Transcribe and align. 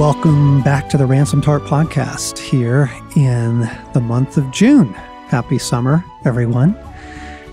welcome 0.00 0.62
back 0.62 0.88
to 0.88 0.96
the 0.96 1.04
Ransomed 1.04 1.44
Heart 1.44 1.64
podcast 1.64 2.38
here 2.38 2.90
in 3.16 3.70
the 3.92 4.00
month 4.00 4.38
of 4.38 4.50
June. 4.50 4.94
Happy 5.28 5.58
summer, 5.58 6.02
everyone. 6.24 6.74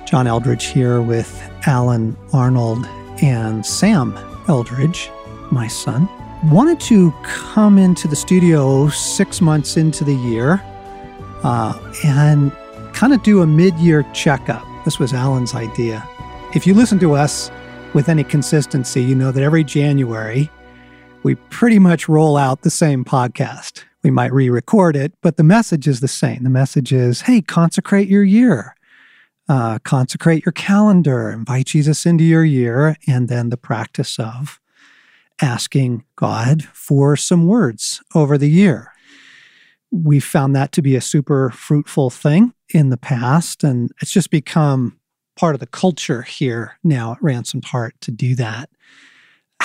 John 0.05 0.27
Eldredge 0.27 0.71
here 0.71 1.01
with 1.01 1.43
Allen 1.65 2.15
Arnold 2.31 2.85
and 3.21 3.65
Sam 3.65 4.13
Eldredge, 4.47 5.11
my 5.51 5.67
son. 5.67 6.07
Wanted 6.45 6.79
to 6.83 7.11
come 7.23 7.77
into 7.77 8.07
the 8.07 8.15
studio 8.15 8.87
six 8.87 9.41
months 9.41 9.75
into 9.75 10.05
the 10.05 10.15
year 10.15 10.61
uh, 11.43 11.77
and 12.05 12.53
kind 12.93 13.11
of 13.11 13.21
do 13.23 13.41
a 13.41 13.45
mid 13.45 13.75
year 13.75 14.03
checkup. 14.13 14.65
This 14.85 14.99
was 14.99 15.13
Allen's 15.13 15.53
idea. 15.53 16.07
If 16.55 16.65
you 16.65 16.73
listen 16.73 16.97
to 16.99 17.11
us 17.11 17.51
with 17.93 18.07
any 18.07 18.23
consistency, 18.23 19.03
you 19.03 19.15
know 19.15 19.33
that 19.33 19.43
every 19.43 19.65
January, 19.65 20.49
we 21.27 21.35
pretty 21.49 21.77
much 21.77 22.07
roll 22.07 22.37
out 22.37 22.61
the 22.61 22.69
same 22.69 23.03
podcast. 23.03 23.83
We 24.01 24.09
might 24.09 24.31
re 24.31 24.49
record 24.49 24.95
it, 24.95 25.13
but 25.21 25.35
the 25.35 25.43
message 25.43 25.85
is 25.85 25.99
the 25.99 26.07
same. 26.07 26.45
The 26.45 26.49
message 26.49 26.93
is 26.93 27.19
hey, 27.19 27.41
consecrate 27.41 28.07
your 28.07 28.23
year, 28.23 28.77
uh, 29.49 29.79
consecrate 29.79 30.45
your 30.45 30.53
calendar, 30.53 31.29
invite 31.29 31.65
Jesus 31.65 32.05
into 32.05 32.23
your 32.23 32.45
year, 32.45 32.95
and 33.09 33.27
then 33.27 33.49
the 33.49 33.57
practice 33.57 34.17
of 34.17 34.61
asking 35.41 36.05
God 36.15 36.63
for 36.63 37.17
some 37.17 37.45
words 37.45 38.01
over 38.15 38.37
the 38.37 38.49
year. 38.49 38.93
We 39.91 40.21
found 40.21 40.55
that 40.55 40.71
to 40.71 40.81
be 40.81 40.95
a 40.95 41.01
super 41.01 41.49
fruitful 41.49 42.09
thing 42.09 42.53
in 42.73 42.89
the 42.89 42.95
past, 42.95 43.65
and 43.65 43.91
it's 44.01 44.11
just 44.11 44.31
become 44.31 44.97
part 45.35 45.55
of 45.55 45.59
the 45.59 45.67
culture 45.67 46.21
here 46.21 46.77
now 46.85 47.11
at 47.11 47.21
Ransomed 47.21 47.65
Heart 47.65 47.95
to 47.99 48.11
do 48.11 48.33
that. 48.35 48.69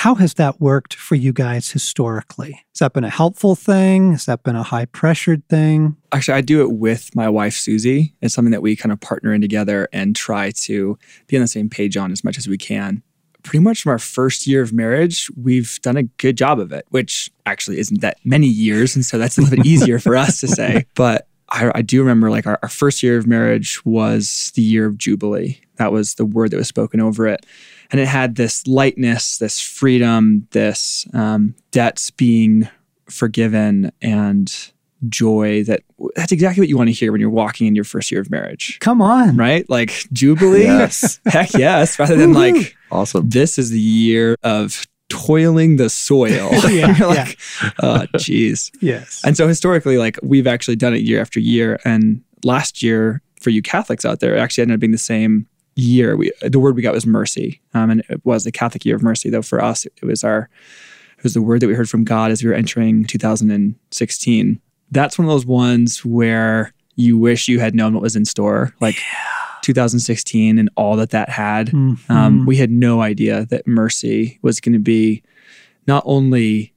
How 0.02 0.16
has 0.16 0.34
that 0.34 0.60
worked 0.60 0.94
for 0.94 1.14
you 1.14 1.32
guys 1.32 1.70
historically? 1.70 2.64
Has 2.72 2.80
that 2.80 2.92
been 2.92 3.04
a 3.04 3.08
helpful 3.08 3.54
thing? 3.54 4.10
Has 4.10 4.24
that 4.24 4.42
been 4.42 4.56
a 4.56 4.64
high 4.64 4.86
pressured 4.86 5.48
thing? 5.48 5.96
Actually, 6.10 6.38
I 6.38 6.40
do 6.40 6.60
it 6.60 6.72
with 6.72 7.14
my 7.14 7.28
wife, 7.28 7.54
Susie. 7.54 8.12
It's 8.20 8.34
something 8.34 8.50
that 8.50 8.62
we 8.62 8.74
kind 8.74 8.90
of 8.90 8.98
partner 8.98 9.32
in 9.32 9.40
together 9.40 9.88
and 9.92 10.16
try 10.16 10.50
to 10.62 10.98
be 11.28 11.36
on 11.36 11.40
the 11.42 11.46
same 11.46 11.70
page 11.70 11.96
on 11.96 12.10
as 12.10 12.24
much 12.24 12.36
as 12.36 12.48
we 12.48 12.58
can. 12.58 13.04
Pretty 13.44 13.62
much 13.62 13.82
from 13.82 13.90
our 13.90 14.00
first 14.00 14.44
year 14.44 14.60
of 14.60 14.72
marriage, 14.72 15.30
we've 15.40 15.78
done 15.82 15.96
a 15.96 16.02
good 16.02 16.36
job 16.36 16.58
of 16.58 16.72
it, 16.72 16.84
which 16.88 17.30
actually 17.46 17.78
isn't 17.78 18.00
that 18.00 18.16
many 18.24 18.48
years. 18.48 18.96
And 18.96 19.04
so 19.04 19.18
that's 19.18 19.38
a 19.38 19.40
little 19.40 19.56
bit 19.56 19.64
easier 19.64 20.00
for 20.00 20.16
us 20.16 20.40
to 20.40 20.48
say. 20.48 20.84
But 20.96 21.28
I, 21.48 21.70
I 21.76 21.82
do 21.82 22.00
remember 22.00 22.28
like 22.28 22.48
our, 22.48 22.58
our 22.60 22.68
first 22.68 23.04
year 23.04 23.18
of 23.18 23.28
marriage 23.28 23.84
was 23.84 24.50
the 24.56 24.62
year 24.62 24.84
of 24.84 24.98
Jubilee. 24.98 25.60
That 25.76 25.92
was 25.92 26.16
the 26.16 26.24
word 26.24 26.50
that 26.50 26.56
was 26.56 26.66
spoken 26.66 27.00
over 27.00 27.28
it 27.28 27.46
and 27.92 28.00
it 28.00 28.08
had 28.08 28.36
this 28.36 28.66
lightness, 28.66 29.36
this 29.38 29.60
freedom, 29.60 30.48
this 30.50 31.06
um, 31.12 31.54
debts 31.70 32.10
being 32.10 32.68
forgiven, 33.08 33.92
and 34.00 34.72
joy. 35.08 35.62
That 35.64 35.82
that's 36.16 36.32
exactly 36.32 36.62
what 36.62 36.68
you 36.68 36.76
want 36.78 36.88
to 36.88 36.94
hear 36.94 37.12
when 37.12 37.20
you're 37.20 37.30
walking 37.30 37.66
in 37.66 37.74
your 37.74 37.84
first 37.84 38.10
year 38.10 38.20
of 38.20 38.30
marriage. 38.30 38.78
Come 38.80 39.02
on, 39.02 39.36
right? 39.36 39.68
Like 39.68 40.06
jubilee. 40.12 40.64
Yes. 40.64 41.20
Heck 41.26 41.52
yes. 41.52 41.98
Rather 41.98 42.16
than 42.16 42.32
like 42.32 42.76
awesome. 42.90 43.28
This 43.28 43.58
is 43.58 43.70
the 43.70 43.80
year 43.80 44.36
of 44.42 44.86
toiling 45.10 45.76
the 45.76 45.90
soil. 45.90 46.48
yeah, 46.70 46.96
You're 46.98 47.08
like, 47.08 47.38
oh, 47.82 48.06
geez. 48.16 48.72
Yes. 48.80 49.20
And 49.24 49.36
so 49.36 49.46
historically, 49.46 49.98
like 49.98 50.18
we've 50.22 50.46
actually 50.46 50.76
done 50.76 50.94
it 50.94 51.02
year 51.02 51.20
after 51.20 51.38
year. 51.38 51.78
And 51.84 52.22
last 52.42 52.82
year, 52.82 53.20
for 53.40 53.50
you 53.50 53.60
Catholics 53.60 54.04
out 54.04 54.20
there, 54.20 54.36
it 54.36 54.40
actually 54.40 54.62
ended 54.62 54.76
up 54.76 54.80
being 54.80 54.92
the 54.92 54.98
same 54.98 55.46
year. 55.74 56.16
We 56.16 56.32
the 56.42 56.58
word 56.58 56.76
we 56.76 56.82
got 56.82 56.94
was 56.94 57.06
mercy, 57.06 57.60
um, 57.74 57.90
and 57.90 58.02
it 58.08 58.24
was 58.24 58.44
the 58.44 58.52
Catholic 58.52 58.84
year 58.84 58.96
of 58.96 59.02
mercy. 59.02 59.30
Though 59.30 59.42
for 59.42 59.62
us, 59.62 59.84
it 59.84 60.02
was 60.02 60.24
our 60.24 60.48
it 61.16 61.22
was 61.22 61.34
the 61.34 61.42
word 61.42 61.60
that 61.60 61.68
we 61.68 61.74
heard 61.74 61.90
from 61.90 62.04
God 62.04 62.30
as 62.30 62.42
we 62.42 62.48
were 62.48 62.54
entering 62.54 63.04
2016. 63.04 64.60
That's 64.90 65.18
one 65.18 65.26
of 65.26 65.32
those 65.32 65.46
ones 65.46 66.04
where 66.04 66.74
you 66.96 67.16
wish 67.16 67.48
you 67.48 67.60
had 67.60 67.74
known 67.74 67.94
what 67.94 68.02
was 68.02 68.16
in 68.16 68.24
store, 68.24 68.74
like 68.80 68.96
yeah. 68.96 69.18
2016 69.62 70.58
and 70.58 70.68
all 70.76 70.96
that 70.96 71.10
that 71.10 71.28
had. 71.28 71.68
Mm-hmm. 71.68 72.12
Um, 72.12 72.46
we 72.46 72.56
had 72.56 72.70
no 72.70 73.00
idea 73.00 73.46
that 73.46 73.66
mercy 73.66 74.38
was 74.42 74.60
going 74.60 74.72
to 74.74 74.78
be 74.78 75.22
not 75.86 76.02
only 76.06 76.74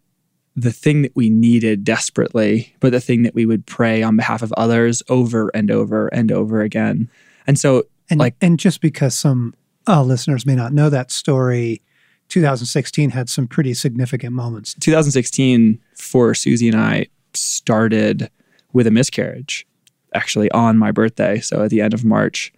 the 0.56 0.72
thing 0.72 1.02
that 1.02 1.16
we 1.16 1.30
needed 1.30 1.84
desperately, 1.84 2.74
but 2.80 2.92
the 2.92 3.02
thing 3.02 3.24
that 3.24 3.36
we 3.36 3.46
would 3.46 3.66
pray 3.66 4.02
on 4.02 4.16
behalf 4.16 4.42
of 4.42 4.54
others 4.54 5.04
over 5.10 5.50
and 5.54 5.70
over 5.70 6.08
and 6.08 6.32
over 6.32 6.62
again. 6.62 7.10
And 7.46 7.60
so 7.60 7.84
and, 8.10 8.20
like, 8.20 8.36
and 8.42 8.60
just 8.60 8.82
because 8.82 9.18
some 9.18 9.56
uh, 9.88 10.04
listeners 10.04 10.46
may 10.46 10.56
not 10.56 10.74
know 10.74 10.90
that 10.90 11.12
story, 11.12 11.82
2016 12.30 13.12
had 13.12 13.30
some 13.30 13.48
pretty 13.48 13.74
significant 13.74 14.34
moments. 14.34 14.76
2016 14.80 15.80
for 15.96 16.34
Susie 16.34 16.68
and 16.68 16.80
I 16.80 17.08
started 17.34 18.30
with 18.74 18.88
a 18.88 18.92
miscarriage, 18.92 19.66
actually 20.14 20.52
on 20.52 20.78
my 20.78 20.92
birthday, 20.92 21.40
so 21.40 21.64
at 21.64 21.70
the 21.70 21.82
end 21.82 21.94
of 21.94 22.04
March, 22.04 22.52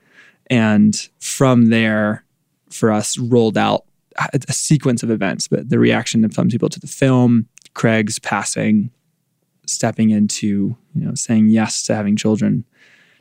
and 0.50 1.10
from 1.20 1.68
there, 1.68 2.24
for 2.70 2.92
us, 2.92 3.18
rolled 3.18 3.58
out 3.58 3.86
a 4.34 4.54
sequence 4.54 5.04
of 5.04 5.12
events. 5.12 5.48
But 5.48 5.70
the 5.70 5.80
reaction 5.80 6.26
of 6.26 6.34
some 6.34 6.50
people 6.50 6.70
to 6.70 6.80
the 6.80 6.88
film, 6.88 7.48
Craig's 7.74 8.20
passing, 8.20 8.90
stepping 9.66 10.10
into 10.10 10.76
you 10.96 11.06
know 11.06 11.14
saying 11.14 11.50
yes 11.50 11.84
to 11.84 11.96
having 11.96 12.16
children 12.16 12.66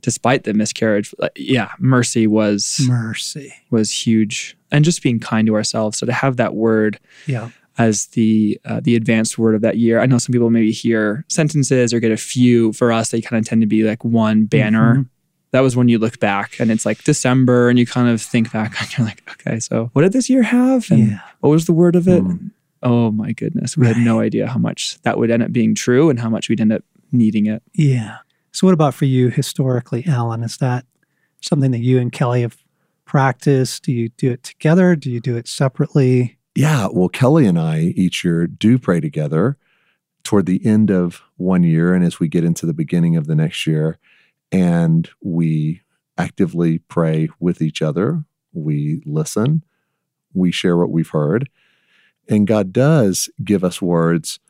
despite 0.02 0.44
the 0.44 0.54
miscarriage 0.54 1.14
yeah 1.36 1.72
mercy 1.78 2.26
was 2.26 2.80
mercy. 2.88 3.52
was 3.70 3.92
huge. 3.92 4.56
And 4.70 4.84
just 4.84 5.02
being 5.02 5.20
kind 5.20 5.46
to 5.46 5.54
ourselves. 5.54 5.98
So 5.98 6.06
to 6.06 6.12
have 6.12 6.36
that 6.38 6.54
word 6.54 6.98
yeah. 7.26 7.50
as 7.78 8.06
the 8.08 8.60
uh, 8.64 8.80
the 8.82 8.96
advanced 8.96 9.38
word 9.38 9.54
of 9.54 9.60
that 9.60 9.78
year 9.78 10.00
i 10.00 10.06
know 10.06 10.18
some 10.18 10.32
people 10.32 10.50
maybe 10.50 10.72
hear 10.72 11.24
sentences 11.28 11.92
or 11.92 12.00
get 12.00 12.12
a 12.12 12.16
few. 12.16 12.72
For 12.72 12.92
us 12.92 13.10
they 13.10 13.20
kind 13.20 13.38
of 13.40 13.48
tend 13.48 13.62
to 13.62 13.66
be 13.66 13.84
like 13.84 14.04
one 14.04 14.44
banner. 14.46 14.94
Mm-hmm. 14.94 15.02
that 15.52 15.60
was 15.60 15.76
when 15.76 15.88
you 15.88 15.98
look 15.98 16.18
back 16.18 16.58
and 16.60 16.70
it's 16.70 16.84
like 16.84 17.02
december 17.04 17.68
and 17.68 17.78
you 17.78 17.86
kind 17.86 18.08
of 18.08 18.20
think 18.20 18.52
back 18.52 18.80
and 18.80 18.96
you're 18.96 19.06
like 19.06 19.22
okay 19.30 19.60
so 19.60 19.90
what 19.92 20.02
did 20.02 20.12
this 20.12 20.28
year 20.28 20.42
have? 20.42 20.90
And 20.90 21.10
yeah. 21.10 21.20
what 21.40 21.50
was 21.50 21.66
the 21.66 21.72
word 21.72 21.96
of 21.96 22.08
it? 22.08 22.22
Mm. 22.22 22.50
oh 22.82 23.10
my 23.10 23.32
goodness. 23.32 23.76
We 23.76 23.86
right. 23.86 23.96
had 23.96 24.04
no 24.04 24.20
idea 24.20 24.46
how 24.46 24.58
much 24.58 25.00
that 25.02 25.18
would 25.18 25.30
end 25.30 25.42
up 25.42 25.52
being 25.52 25.74
true 25.74 26.10
and 26.10 26.18
how 26.20 26.28
much 26.28 26.48
we'd 26.48 26.60
end 26.60 26.72
up 26.72 26.82
needing 27.12 27.46
it. 27.46 27.62
Yeah 27.72 28.18
so, 28.56 28.66
what 28.66 28.72
about 28.72 28.94
for 28.94 29.04
you 29.04 29.28
historically, 29.28 30.02
Allen? 30.06 30.42
Is 30.42 30.56
that 30.56 30.86
something 31.42 31.72
that 31.72 31.82
you 31.82 31.98
and 31.98 32.10
Kelly 32.10 32.40
have 32.40 32.56
practiced? 33.04 33.82
Do 33.82 33.92
you 33.92 34.08
do 34.08 34.30
it 34.30 34.44
together? 34.44 34.96
Do 34.96 35.10
you 35.10 35.20
do 35.20 35.36
it 35.36 35.46
separately? 35.46 36.38
Yeah. 36.54 36.88
Well, 36.90 37.10
Kelly 37.10 37.46
and 37.46 37.58
I 37.58 37.92
each 37.96 38.24
year 38.24 38.46
do 38.46 38.78
pray 38.78 38.98
together 38.98 39.58
toward 40.24 40.46
the 40.46 40.64
end 40.64 40.90
of 40.90 41.20
one 41.36 41.64
year 41.64 41.92
and 41.92 42.02
as 42.02 42.18
we 42.18 42.28
get 42.28 42.44
into 42.44 42.64
the 42.64 42.72
beginning 42.72 43.14
of 43.14 43.26
the 43.26 43.34
next 43.34 43.66
year. 43.66 43.98
And 44.50 45.06
we 45.22 45.82
actively 46.16 46.78
pray 46.78 47.28
with 47.38 47.60
each 47.60 47.82
other. 47.82 48.24
We 48.54 49.02
listen. 49.04 49.64
We 50.32 50.50
share 50.50 50.78
what 50.78 50.90
we've 50.90 51.10
heard. 51.10 51.50
And 52.26 52.46
God 52.46 52.72
does 52.72 53.28
give 53.44 53.62
us 53.62 53.82
words 53.82 54.40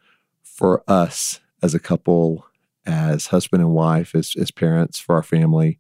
for 0.45 0.85
us 0.87 1.41
as 1.61 1.75
a 1.75 1.81
couple 1.81 2.47
as 2.87 3.29
husband 3.29 3.63
and 3.63 3.73
wife, 3.73 4.15
as, 4.15 4.35
as 4.39 4.51
parents 4.51 4.99
for 4.99 5.17
our 5.17 5.23
family. 5.23 5.79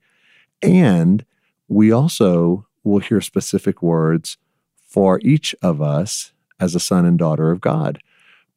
And 0.63 1.25
we 1.69 1.93
also 1.93 2.67
will 2.85 2.99
hear 2.99 3.21
specific 3.21 3.83
words 3.83 4.39
for 4.87 5.21
each 5.23 5.55
of 5.63 5.83
us 5.83 6.33
as 6.59 6.75
a 6.75 6.81
son 6.81 7.05
and 7.05 7.19
daughter 7.19 7.51
of 7.51 7.61
God 7.61 8.01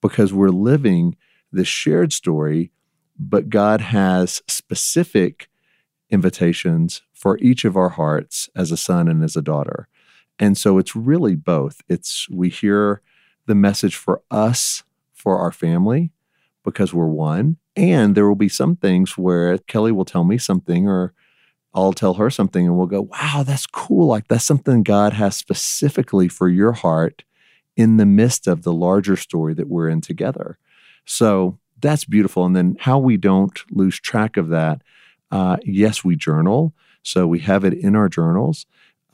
because 0.01 0.33
we're 0.33 0.49
living 0.49 1.15
this 1.51 1.67
shared 1.67 2.13
story, 2.13 2.71
but 3.17 3.49
God 3.49 3.81
has 3.81 4.41
specific 4.47 5.49
invitations 6.09 7.01
for 7.13 7.37
each 7.39 7.65
of 7.65 7.75
our 7.75 7.89
hearts 7.89 8.49
as 8.55 8.71
a 8.71 8.77
son 8.77 9.07
and 9.07 9.23
as 9.23 9.35
a 9.35 9.41
daughter. 9.41 9.87
And 10.37 10.57
so 10.57 10.77
it's 10.77 10.95
really 10.95 11.35
both. 11.35 11.81
It's 11.89 12.29
we 12.29 12.49
hear 12.49 13.01
the 13.45 13.55
message 13.55 13.95
for 13.95 14.21
us, 14.31 14.83
for 15.13 15.37
our 15.37 15.51
family, 15.51 16.11
because 16.71 16.93
we're 16.93 17.07
one, 17.07 17.57
and 17.75 18.15
there 18.15 18.27
will 18.27 18.35
be 18.35 18.49
some 18.49 18.75
things 18.75 19.17
where 19.17 19.57
Kelly 19.59 19.91
will 19.91 20.05
tell 20.05 20.23
me 20.23 20.37
something 20.37 20.87
or 20.87 21.13
I'll 21.73 21.93
tell 21.93 22.15
her 22.15 22.29
something 22.29 22.65
and 22.65 22.77
we'll 22.77 22.87
go, 22.87 23.03
wow, 23.03 23.43
that's 23.45 23.65
cool. 23.67 24.07
Like 24.07 24.27
that's 24.27 24.45
something 24.45 24.83
God 24.83 25.13
has 25.13 25.37
specifically 25.37 26.27
for 26.27 26.49
your 26.49 26.71
heart 26.71 27.23
in 27.77 27.97
the 27.97 28.05
midst 28.05 28.47
of 28.47 28.63
the 28.63 28.73
larger 28.73 29.15
story 29.15 29.53
that 29.53 29.69
we're 29.69 29.87
in 29.87 30.01
together. 30.01 30.57
So 31.05 31.59
that's 31.79 32.05
beautiful. 32.05 32.45
And 32.45 32.55
then 32.55 32.75
how 32.79 32.99
we 32.99 33.17
don't 33.17 33.57
lose 33.71 33.99
track 33.99 34.35
of 34.35 34.49
that. 34.49 34.81
Uh, 35.31 35.57
yes, 35.63 36.03
we 36.03 36.15
journal. 36.15 36.73
So 37.03 37.27
we 37.27 37.39
have 37.39 37.63
it 37.63 37.73
in 37.73 37.95
our 37.95 38.09
journals. 38.09 38.65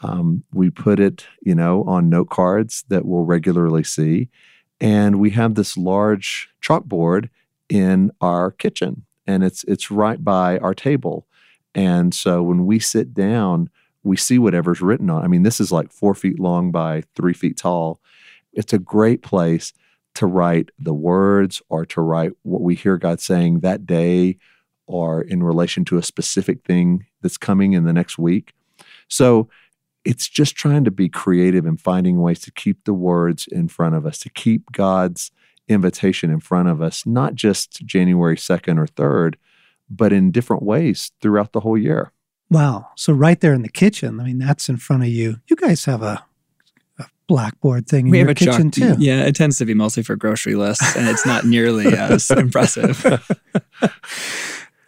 Um, 0.02 0.44
we 0.54 0.70
put 0.70 1.00
it, 1.00 1.28
you 1.42 1.56
know, 1.56 1.84
on 1.84 2.10
note 2.10 2.30
cards 2.30 2.84
that 2.90 3.06
we'll 3.06 3.26
regularly 3.26 3.84
see. 3.84 4.30
And 4.82 5.20
we 5.20 5.30
have 5.32 5.56
this 5.56 5.78
large 5.78 6.50
chalkboard 6.62 7.30
in 7.70 8.12
our 8.22 8.52
kitchen 8.52 9.06
and 9.28 9.44
it's 9.44 9.64
it's 9.66 9.92
right 9.92 10.24
by 10.24 10.58
our 10.60 10.74
table. 10.74 11.28
And 11.74 12.14
so 12.14 12.42
when 12.42 12.66
we 12.66 12.80
sit 12.80 13.14
down, 13.14 13.70
we 14.04 14.18
see 14.18 14.40
whatever's 14.40 14.82
written 14.82 15.10
on. 15.10 15.24
I 15.24 15.28
mean, 15.28 15.44
this 15.44 15.60
is 15.60 15.72
like 15.72 15.92
four 15.92 16.14
feet 16.14 16.40
long 16.40 16.72
by 16.72 17.04
three 17.16 17.34
feet 17.34 17.58
tall. 17.58 18.00
It's 18.54 18.74
a 18.74 18.80
great 18.80 19.22
place 19.22 19.74
to 20.16 20.26
write 20.26 20.70
the 20.80 20.94
words 20.94 21.62
or 21.68 21.86
to 21.88 22.02
write 22.02 22.32
what 22.44 22.62
we 22.62 22.76
hear 22.76 22.98
God 22.98 23.20
saying 23.20 23.60
that 23.60 23.86
day 23.86 24.38
or 24.88 25.22
in 25.22 25.44
relation 25.44 25.84
to 25.86 25.98
a 25.98 26.04
specific 26.04 26.64
thing 26.64 27.06
that's 27.22 27.38
coming 27.38 27.74
in 27.74 27.84
the 27.84 27.92
next 27.92 28.18
week. 28.18 28.54
So 29.10 29.50
it's 30.06 30.30
just 30.30 30.56
trying 30.56 30.84
to 30.86 30.92
be 30.92 31.10
creative 31.10 31.66
and 31.66 31.82
finding 31.82 32.22
ways 32.22 32.40
to 32.42 32.52
keep 32.52 32.86
the 32.86 32.94
words 32.94 33.48
in 33.48 33.68
front 33.68 33.96
of 33.96 34.06
us, 34.06 34.20
to 34.20 34.30
keep 34.30 34.72
God's 34.72 35.32
invitation 35.68 36.30
in 36.30 36.40
front 36.40 36.70
of 36.70 36.82
us, 36.82 37.06
not 37.06 37.36
just 37.36 37.86
January 37.86 38.36
2nd 38.36 38.78
or 38.78 38.88
3rd, 38.88 39.36
but 39.90 40.14
in 40.14 40.32
different 40.32 40.64
ways 40.64 41.12
throughout 41.22 41.54
the 41.54 41.60
whole 41.62 41.78
year. 41.78 42.12
Wow. 42.50 42.90
So 42.96 43.14
right 43.14 43.40
there 43.40 43.54
in 43.54 43.64
the 43.64 43.70
kitchen, 43.70 44.20
I 44.20 44.24
mean, 44.24 44.38
that's 44.38 44.70
in 44.70 44.78
front 44.78 45.04
of 45.04 45.10
you. 45.10 45.38
You 45.48 45.56
guys 45.56 45.86
have 45.86 46.04
a, 46.04 46.24
a 47.00 47.06
blackboard 47.28 47.88
thing 47.88 48.06
in 48.06 48.12
we 48.12 48.20
your 48.20 48.28
have 48.28 48.36
a 48.36 48.40
kitchen 48.40 48.72
chalk, 48.72 48.98
too. 48.98 49.04
Yeah, 49.04 49.26
it 49.26 49.36
tends 49.36 49.58
to 49.58 49.66
be 49.66 49.74
mostly 49.74 50.04
for 50.04 50.16
grocery 50.16 50.56
lists, 50.56 50.96
and 50.96 51.08
it's 51.08 51.26
not 51.26 51.46
nearly 51.46 51.88
as 51.88 52.30
impressive. 52.32 53.04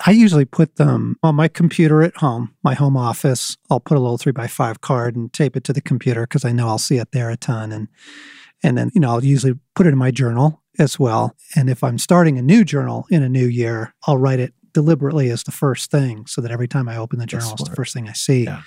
I 0.06 0.12
usually 0.12 0.46
put 0.46 0.76
them 0.76 1.18
on 1.24 1.36
my 1.36 1.48
computer 1.48 2.04
at 2.04 2.16
home, 2.18 2.54
my 2.64 2.76
home 2.76 2.96
office. 2.96 3.58
I'll 3.70 3.80
put 3.80 3.98
a 3.98 4.00
little 4.00 4.18
three 4.18 4.32
by 4.32 4.48
five 4.48 4.82
card 4.82 5.16
and 5.16 5.34
tape 5.34 5.58
it 5.58 5.64
to 5.66 5.74
the 5.74 5.82
computer 5.82 6.22
because 6.22 6.46
I 6.46 6.52
know 6.52 6.68
I'll 6.68 6.78
see 6.78 6.98
it 6.98 7.12
there 7.12 7.30
a 7.32 7.38
ton. 7.38 7.72
And 7.72 7.88
and 8.64 8.78
then, 8.78 8.92
you 8.94 9.02
know, 9.02 9.10
I'll 9.12 9.24
usually 9.24 9.54
put 9.76 9.86
it 9.86 9.92
in 9.92 9.98
my 9.98 10.12
journal 10.12 10.62
as 10.80 11.00
well. 11.00 11.36
And 11.56 11.70
if 11.70 11.84
I'm 11.84 11.98
starting 11.98 12.38
a 12.38 12.42
new 12.42 12.64
journal 12.64 13.06
in 13.10 13.24
a 13.24 13.30
new 13.30 13.48
year, 13.48 13.94
I'll 14.06 14.18
write 14.18 14.40
it 14.40 14.54
deliberately 14.74 15.30
as 15.30 15.44
the 15.44 15.52
first 15.52 15.90
thing 15.90 16.26
so 16.28 16.42
that 16.42 16.52
every 16.52 16.68
time 16.68 16.88
I 16.88 16.98
open 16.98 17.20
the 17.20 17.26
journal, 17.26 17.54
it's 17.54 17.68
the 17.68 17.76
first 17.76 17.94
thing 17.94 18.08
I 18.08 18.14
see. 18.14 18.44
Yeah. 18.44 18.62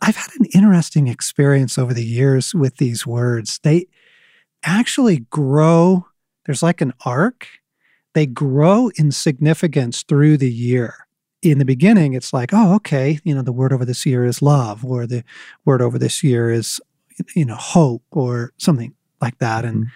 I've 0.00 0.16
had 0.16 0.30
an 0.38 0.46
interesting 0.54 1.06
experience 1.06 1.78
over 1.78 1.94
the 1.94 2.04
years 2.04 2.54
with 2.54 2.76
these 2.76 3.06
words. 3.06 3.60
They 3.62 3.86
actually 4.64 5.20
grow, 5.30 6.06
there's 6.46 6.62
like 6.62 6.80
an 6.80 6.92
arc, 7.04 7.46
they 8.14 8.26
grow 8.26 8.90
in 8.96 9.12
significance 9.12 10.02
through 10.02 10.36
the 10.38 10.52
year. 10.52 10.94
In 11.40 11.58
the 11.58 11.64
beginning, 11.64 12.12
it's 12.12 12.32
like, 12.32 12.50
oh, 12.52 12.74
okay, 12.76 13.18
you 13.24 13.34
know, 13.34 13.42
the 13.42 13.52
word 13.52 13.72
over 13.72 13.84
this 13.84 14.06
year 14.06 14.24
is 14.24 14.42
love, 14.42 14.84
or 14.84 15.06
the 15.06 15.24
word 15.64 15.82
over 15.82 15.98
this 15.98 16.22
year 16.22 16.50
is, 16.50 16.80
you 17.34 17.44
know, 17.44 17.56
hope, 17.56 18.04
or 18.12 18.52
something 18.58 18.94
like 19.22 19.38
that. 19.38 19.64
And 19.64 19.86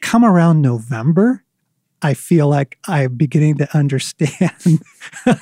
come 0.00 0.24
around 0.24 0.62
November, 0.62 1.44
I 2.02 2.14
feel 2.14 2.48
like 2.48 2.78
I'm 2.86 3.14
beginning 3.14 3.56
to 3.58 3.76
understand 3.76 4.80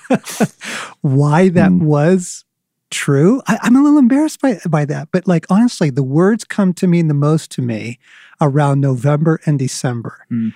why 1.01 1.49
that 1.51 1.71
Mm. 1.71 1.83
was 1.83 2.45
true. 2.91 3.43
I, 3.47 3.59
I'm 3.63 3.77
a 3.77 3.83
little 3.83 3.99
embarrassed 3.99 4.41
by, 4.41 4.59
by 4.69 4.85
that, 4.87 5.09
but 5.13 5.27
like 5.27 5.47
honestly, 5.51 5.91
the 5.91 6.03
words 6.03 6.45
come 6.45 6.73
to 6.75 6.87
mean 6.87 7.09
the 7.09 7.15
most 7.15 7.51
to 7.53 7.63
me 7.63 7.99
around 8.41 8.81
November 8.81 9.41
and 9.47 9.59
December. 9.59 10.27
Mm. 10.31 10.53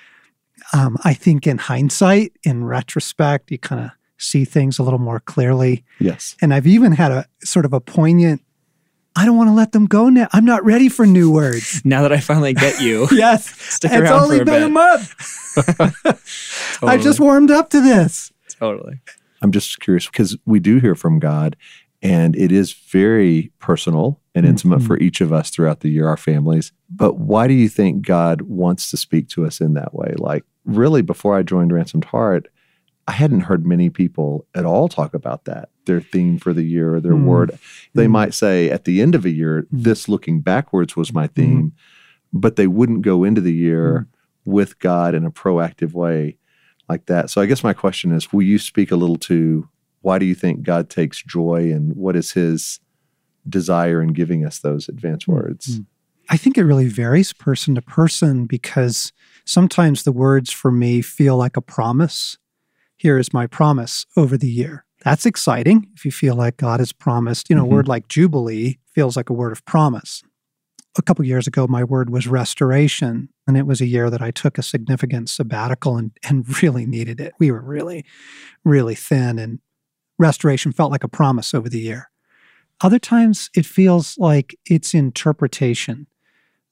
Um, 0.72 0.96
I 1.04 1.14
think 1.14 1.46
in 1.46 1.58
hindsight, 1.58 2.32
in 2.44 2.64
retrospect, 2.64 3.50
you 3.50 3.58
kind 3.58 3.84
of 3.87 3.90
see 4.19 4.44
things 4.44 4.78
a 4.78 4.82
little 4.82 4.99
more 4.99 5.20
clearly. 5.20 5.84
Yes. 5.99 6.37
And 6.43 6.52
I've 6.52 6.66
even 6.66 6.93
had 6.93 7.11
a 7.12 7.26
sort 7.43 7.64
of 7.64 7.72
a 7.72 7.81
poignant, 7.81 8.43
I 9.16 9.25
don't 9.25 9.37
want 9.37 9.49
to 9.49 9.55
let 9.55 9.72
them 9.72 9.87
go 9.87 10.08
now. 10.08 10.28
I'm 10.32 10.44
not 10.44 10.64
ready 10.64 10.88
for 10.88 11.05
new 11.06 11.31
words. 11.32 11.81
now 11.84 12.02
that 12.02 12.12
I 12.12 12.20
finally 12.20 12.55
get 12.55 12.81
you, 12.81 13.08
yes. 13.10 13.50
stick 13.72 13.90
it's 13.90 14.00
around 14.00 14.22
only 14.25 14.37
for 14.37 14.43
a 14.43 14.46
been 14.46 14.55
bit. 14.55 14.62
a 14.64 14.69
month. 14.69 15.14
I 16.82 16.99
just 16.99 17.19
warmed 17.20 17.50
up 17.50 17.70
to 17.70 17.81
this. 17.81 18.32
totally. 18.58 19.00
I'm 19.43 19.52
just 19.52 19.78
curious 19.81 20.06
because 20.06 20.37
we 20.46 20.58
do 20.60 20.78
hear 20.81 20.94
from 20.96 21.19
God 21.20 21.56
and 22.02 22.34
it 22.37 22.50
is 22.52 22.72
very 22.72 23.50
personal 23.60 24.20
and 24.34 24.44
intimate 24.46 24.81
Mhm. 24.81 24.87
for 24.87 24.99
each 24.99 25.20
of 25.20 25.32
us 25.32 25.50
throughout 25.50 25.81
the 25.81 25.88
year, 25.90 26.06
our 26.08 26.16
families. 26.16 26.72
But 26.90 27.19
why 27.19 27.46
do 27.49 27.54
you 27.54 27.69
think 27.69 28.04
God 28.06 28.43
wants 28.43 28.90
to 28.90 28.96
speak 28.96 29.28
to 29.31 29.44
us 29.46 29.61
in 29.61 29.75
that 29.75 29.94
way? 29.94 30.14
Like, 30.16 30.44
really, 30.64 31.02
before 31.02 31.37
I 31.37 31.43
joined 31.43 31.72
Ransomed 31.72 32.04
Heart, 32.06 32.49
I 33.08 33.12
hadn't 33.12 33.40
heard 33.40 33.66
many 33.66 33.88
people 33.88 34.46
at 34.55 34.64
all 34.66 34.87
talk 34.88 35.14
about 35.14 35.46
that, 35.46 35.70
their 35.87 36.00
theme 36.00 36.38
for 36.38 36.52
the 36.52 36.62
year 36.62 36.94
or 36.94 37.00
their 37.00 37.14
Mm. 37.14 37.25
word. 37.25 37.58
They 37.94 38.06
Mm. 38.06 38.10
might 38.10 38.34
say 38.34 38.69
at 38.70 38.84
the 38.84 39.00
end 39.00 39.14
of 39.14 39.25
a 39.25 39.31
year, 39.31 39.62
Mm. 39.72 39.82
this 39.82 40.08
looking 40.08 40.40
backwards 40.43 40.94
was 40.94 41.12
my 41.12 41.26
Mm-hmm. 41.26 41.34
theme, 41.40 41.72
but 42.32 42.56
they 42.56 42.66
wouldn't 42.66 43.02
go 43.02 43.25
into 43.25 43.40
the 43.40 43.52
year 43.52 44.06
with 44.44 44.78
God 44.78 45.14
in 45.14 45.25
a 45.25 45.31
proactive 45.31 45.93
way 45.94 46.37
like 46.88 47.06
that. 47.06 47.31
So 47.31 47.40
I 47.40 47.46
guess 47.46 47.64
my 47.64 47.72
question 47.72 48.12
is 48.12 48.31
will 48.32 48.43
you 48.43 48.58
speak 48.58 48.90
a 48.90 48.96
little 48.96 49.16
to 49.16 49.69
why 50.02 50.19
do 50.19 50.26
you 50.26 50.34
think 50.34 50.62
God 50.62 50.88
takes 50.90 51.22
joy 51.22 51.72
and 51.72 51.96
what 51.96 52.14
is 52.14 52.32
his 52.32 52.78
desire 53.49 54.02
in 54.02 54.12
giving 54.12 54.44
us 54.44 54.58
those 54.58 54.88
advanced 54.88 55.26
words? 55.28 55.81
Mm. 55.81 55.87
I 56.31 56.37
think 56.37 56.58
it 56.58 56.64
really 56.64 56.88
varies 56.88 57.32
person 57.32 57.75
to 57.75 57.81
person 57.82 58.44
because 58.44 59.12
sometimes 59.46 60.02
the 60.02 60.12
words 60.12 60.50
for 60.52 60.70
me 60.70 61.00
feel 61.00 61.38
like 61.38 61.56
a 61.56 61.62
promise. 61.62 62.37
Here 62.99 63.17
is 63.19 63.33
my 63.33 63.47
promise 63.47 64.05
over 64.17 64.37
the 64.37 64.49
year. 64.50 64.85
That's 65.05 65.25
exciting 65.25 65.89
if 65.95 66.05
you 66.05 66.11
feel 66.11 66.35
like 66.35 66.56
God 66.56 66.81
has 66.81 66.93
promised. 66.93 67.49
You 67.49 67.56
know, 67.56 67.62
Mhm. 67.62 67.67
a 67.67 67.71
word 67.71 67.89
like 67.89 68.09
Jubilee 68.09 68.79
feels 68.93 69.17
like 69.17 69.31
a 69.31 69.35
word 69.35 69.53
of 69.53 69.65
promise. 69.65 70.23
A 70.97 71.03
couple 71.03 71.25
years 71.25 71.47
ago, 71.47 71.69
my 71.69 71.85
word 71.85 72.11
was 72.11 72.27
restoration, 72.27 73.29
and 73.47 73.56
it 73.56 73.67
was 73.67 73.81
a 73.81 73.87
year 73.87 74.11
that 74.11 74.21
I 74.21 74.33
took 74.33 74.59
a 74.59 74.62
significant 74.65 75.31
sabbatical 75.31 75.97
and, 75.97 76.11
and 76.29 76.45
really 76.62 76.87
needed 76.87 77.21
it. 77.21 77.35
We 77.39 77.53
were 77.53 77.62
really, 77.62 78.05
really 78.65 78.97
thin, 78.97 79.39
and 79.39 79.61
restoration 80.19 80.73
felt 80.73 80.91
like 80.91 81.05
a 81.05 81.09
promise 81.09 81.55
over 81.55 81.69
the 81.69 81.79
year. 81.81 82.11
Other 82.81 82.99
times, 82.99 83.49
it 83.55 83.67
feels 83.67 84.19
like 84.19 84.56
it's 84.67 84.93
interpretation 84.95 86.09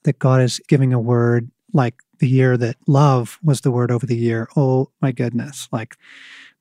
that 0.03 0.19
God 0.19 0.41
is 0.41 0.61
giving 0.67 0.93
a 0.93 1.01
word 1.01 1.51
like 1.73 1.95
the 2.19 2.29
year 2.29 2.57
that 2.57 2.77
love 2.87 3.39
was 3.43 3.61
the 3.63 3.71
word 3.71 3.91
over 3.91 4.07
the 4.07 4.17
year. 4.17 4.49
Oh 4.57 4.91
my 5.01 5.13
goodness. 5.13 5.69
Like 5.73 5.97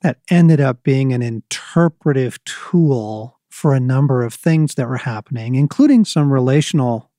that 0.01 0.19
ended 0.29 0.59
up 0.61 0.83
being 0.83 1.13
an 1.13 1.21
interpretive 1.21 2.43
tool 2.43 3.39
for 3.49 3.73
a 3.73 3.79
number 3.79 4.23
of 4.23 4.33
things 4.33 4.75
that 4.75 4.87
were 4.89 4.97
happening, 4.97 5.55
including 5.55 6.05
some 6.05 6.31
relational 6.31 7.09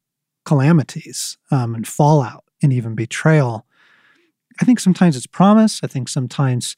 calamities 0.44 1.38
um, 1.50 1.74
and 1.74 1.86
fallout 1.88 2.44
and 2.62 2.72
even 2.72 2.94
betrayal. 2.94 3.66
I 4.60 4.64
think 4.64 4.80
sometimes 4.80 5.16
it's 5.16 5.26
promise. 5.26 5.80
I 5.82 5.86
think 5.86 6.08
sometimes 6.08 6.76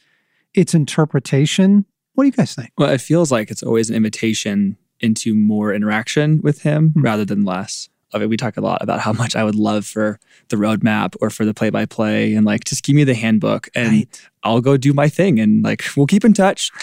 it's 0.54 0.74
interpretation. 0.74 1.84
What 2.14 2.24
do 2.24 2.28
you 2.28 2.32
guys 2.32 2.54
think? 2.54 2.70
Well, 2.78 2.90
it 2.90 3.00
feels 3.00 3.30
like 3.30 3.50
it's 3.50 3.62
always 3.62 3.90
an 3.90 3.96
invitation 3.96 4.76
into 5.00 5.34
more 5.34 5.72
interaction 5.72 6.40
with 6.42 6.62
him 6.62 6.90
Hmm. 6.90 7.02
rather 7.02 7.24
than 7.24 7.44
less 7.44 7.88
of 8.12 8.22
it. 8.22 8.28
We 8.28 8.36
talk 8.36 8.56
a 8.56 8.60
lot 8.60 8.82
about 8.82 9.00
how 9.00 9.12
much 9.12 9.36
I 9.36 9.44
would 9.44 9.54
love 9.54 9.86
for 9.86 10.18
the 10.48 10.56
roadmap 10.56 11.14
or 11.20 11.30
for 11.30 11.44
the 11.44 11.54
play 11.54 11.70
by 11.70 11.84
play 11.86 12.34
and 12.34 12.46
like 12.46 12.64
just 12.64 12.84
give 12.84 12.96
me 12.96 13.04
the 13.04 13.14
handbook 13.14 13.68
and 13.74 13.88
Right. 13.88 14.28
I'll 14.44 14.60
go 14.60 14.76
do 14.76 14.92
my 14.92 15.08
thing 15.08 15.38
and 15.40 15.62
like 15.62 15.84
we'll 15.96 16.06
keep 16.06 16.24
in 16.24 16.32
touch. 16.32 16.70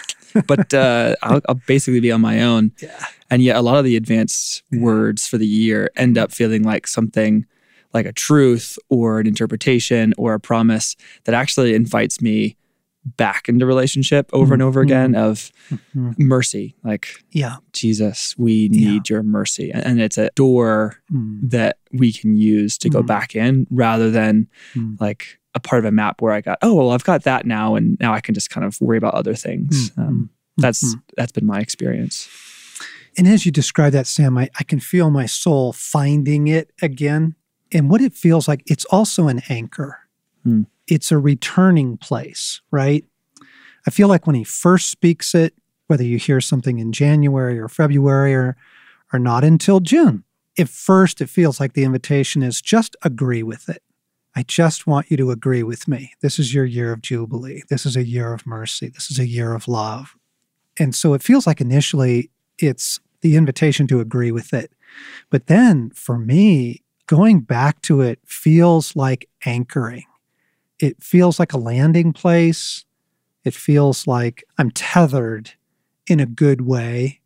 But 0.47 0.73
uh, 0.73 1.15
I'll, 1.23 1.39
I'll 1.47 1.61
basically 1.65 2.01
be 2.01 2.11
on 2.11 2.19
my 2.19 2.41
own. 2.41 2.73
Yeah. 2.81 3.05
And 3.29 3.41
yet, 3.41 3.55
a 3.55 3.61
lot 3.61 3.77
of 3.77 3.85
the 3.85 3.95
advanced 3.95 4.63
words 4.73 5.25
for 5.25 5.37
the 5.37 5.47
year 5.47 5.89
end 5.95 6.17
up 6.17 6.33
feeling 6.33 6.61
like 6.63 6.87
something 6.87 7.45
like 7.93 8.05
a 8.05 8.11
truth 8.11 8.77
or 8.89 9.21
an 9.21 9.27
interpretation 9.27 10.13
or 10.17 10.33
a 10.33 10.39
promise 10.41 10.97
that 11.23 11.33
actually 11.33 11.73
invites 11.73 12.21
me 12.21 12.57
back 13.17 13.47
into 13.47 13.65
relationship 13.65 14.29
over 14.33 14.53
and 14.53 14.63
over 14.63 14.81
again 14.81 15.13
of 15.15 15.51
Mhm. 15.95 16.17
mercy. 16.17 16.75
Like, 16.83 17.23
Yeah. 17.31 17.57
Jesus, 17.71 18.35
we 18.37 18.67
need 18.69 19.09
your 19.09 19.21
mercy. 19.23 19.71
And- 19.71 19.85
And 19.85 20.01
it's 20.01 20.17
a 20.17 20.29
door 20.35 20.97
Mm. 21.13 21.49
that 21.51 21.77
we 21.93 22.11
can 22.11 22.35
use 22.35 22.77
to 22.79 22.89
go 22.89 23.03
Mhm. 23.03 23.07
back 23.07 23.35
in 23.35 23.67
rather 23.69 24.09
than 24.09 24.47
Mm. 24.73 24.99
like 24.99 25.39
a 25.53 25.59
part 25.59 25.79
of 25.79 25.85
a 25.85 25.91
map 25.91 26.21
where 26.21 26.33
I 26.33 26.41
got, 26.41 26.57
oh, 26.63 26.73
well, 26.73 26.91
I've 26.91 27.03
got 27.03 27.23
that 27.23 27.45
now. 27.45 27.75
And 27.75 27.97
now 27.99 28.13
I 28.13 28.21
can 28.21 28.33
just 28.33 28.49
kind 28.49 28.65
of 28.65 28.79
worry 28.81 28.97
about 28.97 29.13
other 29.13 29.35
things. 29.35 29.91
Mm. 29.91 29.99
Um, 30.07 30.29
that's 30.57 30.83
Mhm. 30.95 31.01
that's 31.15 31.31
been 31.31 31.45
my 31.45 31.59
experience. 31.59 32.27
And 33.17 33.27
as 33.27 33.45
you 33.45 33.51
describe 33.51 33.93
that, 33.93 34.07
Sam, 34.07 34.37
I, 34.37 34.49
I 34.59 34.63
can 34.63 34.79
feel 34.79 35.09
my 35.11 35.25
soul 35.27 35.71
finding 35.73 36.47
it 36.47 36.71
again. 36.81 37.35
And 37.71 37.89
what 37.89 38.01
it 38.01 38.13
feels 38.13 38.47
like, 38.47 38.63
it's 38.65 38.85
also 38.85 39.27
an 39.27 39.41
anchor. 39.47 39.99
It's 40.87 41.11
a 41.11 41.17
returning 41.17 41.97
place, 41.97 42.61
right? 42.71 43.05
I 43.87 43.91
feel 43.91 44.07
like 44.07 44.25
when 44.25 44.35
he 44.35 44.43
first 44.43 44.89
speaks 44.89 45.35
it, 45.35 45.53
whether 45.87 46.03
you 46.03 46.17
hear 46.17 46.41
something 46.41 46.79
in 46.79 46.91
January 46.91 47.59
or 47.59 47.69
February 47.69 48.33
or, 48.33 48.57
or 49.13 49.19
not 49.19 49.43
until 49.43 49.79
June, 49.79 50.23
at 50.57 50.69
first 50.69 51.21
it 51.21 51.29
feels 51.29 51.59
like 51.59 51.73
the 51.73 51.83
invitation 51.83 52.41
is 52.41 52.61
just 52.61 52.95
agree 53.03 53.43
with 53.43 53.69
it. 53.69 53.83
I 54.35 54.43
just 54.43 54.85
want 54.85 55.09
you 55.09 55.17
to 55.17 55.31
agree 55.31 55.63
with 55.63 55.87
me. 55.87 56.13
This 56.21 56.39
is 56.39 56.53
your 56.53 56.65
year 56.65 56.91
of 56.91 57.01
Jubilee. 57.01 57.61
This 57.69 57.85
is 57.85 57.95
a 57.95 58.05
year 58.05 58.33
of 58.33 58.45
mercy. 58.45 58.89
This 58.89 59.09
is 59.09 59.17
a 59.17 59.27
year 59.27 59.53
of 59.53 59.67
love. 59.67 60.15
And 60.77 60.93
so 60.93 61.13
it 61.13 61.23
feels 61.23 61.47
like 61.47 61.61
initially 61.61 62.29
it's 62.59 62.99
the 63.21 63.37
invitation 63.37 63.87
to 63.87 64.01
agree 64.01 64.31
with 64.31 64.53
it. 64.53 64.73
But 65.29 65.47
then 65.47 65.91
for 65.91 66.17
me, 66.17 66.83
going 67.07 67.41
back 67.41 67.81
to 67.83 68.01
it 68.01 68.19
feels 68.25 68.95
like 68.95 69.29
anchoring. 69.45 70.03
It 70.79 71.01
feels 71.01 71.39
like 71.39 71.53
a 71.53 71.57
landing 71.57 72.13
place. 72.13 72.85
It 73.43 73.53
feels 73.53 74.07
like 74.07 74.43
I'm 74.57 74.71
tethered 74.71 75.51
in 76.07 76.19
a 76.19 76.25
good 76.25 76.61
way 76.61 77.21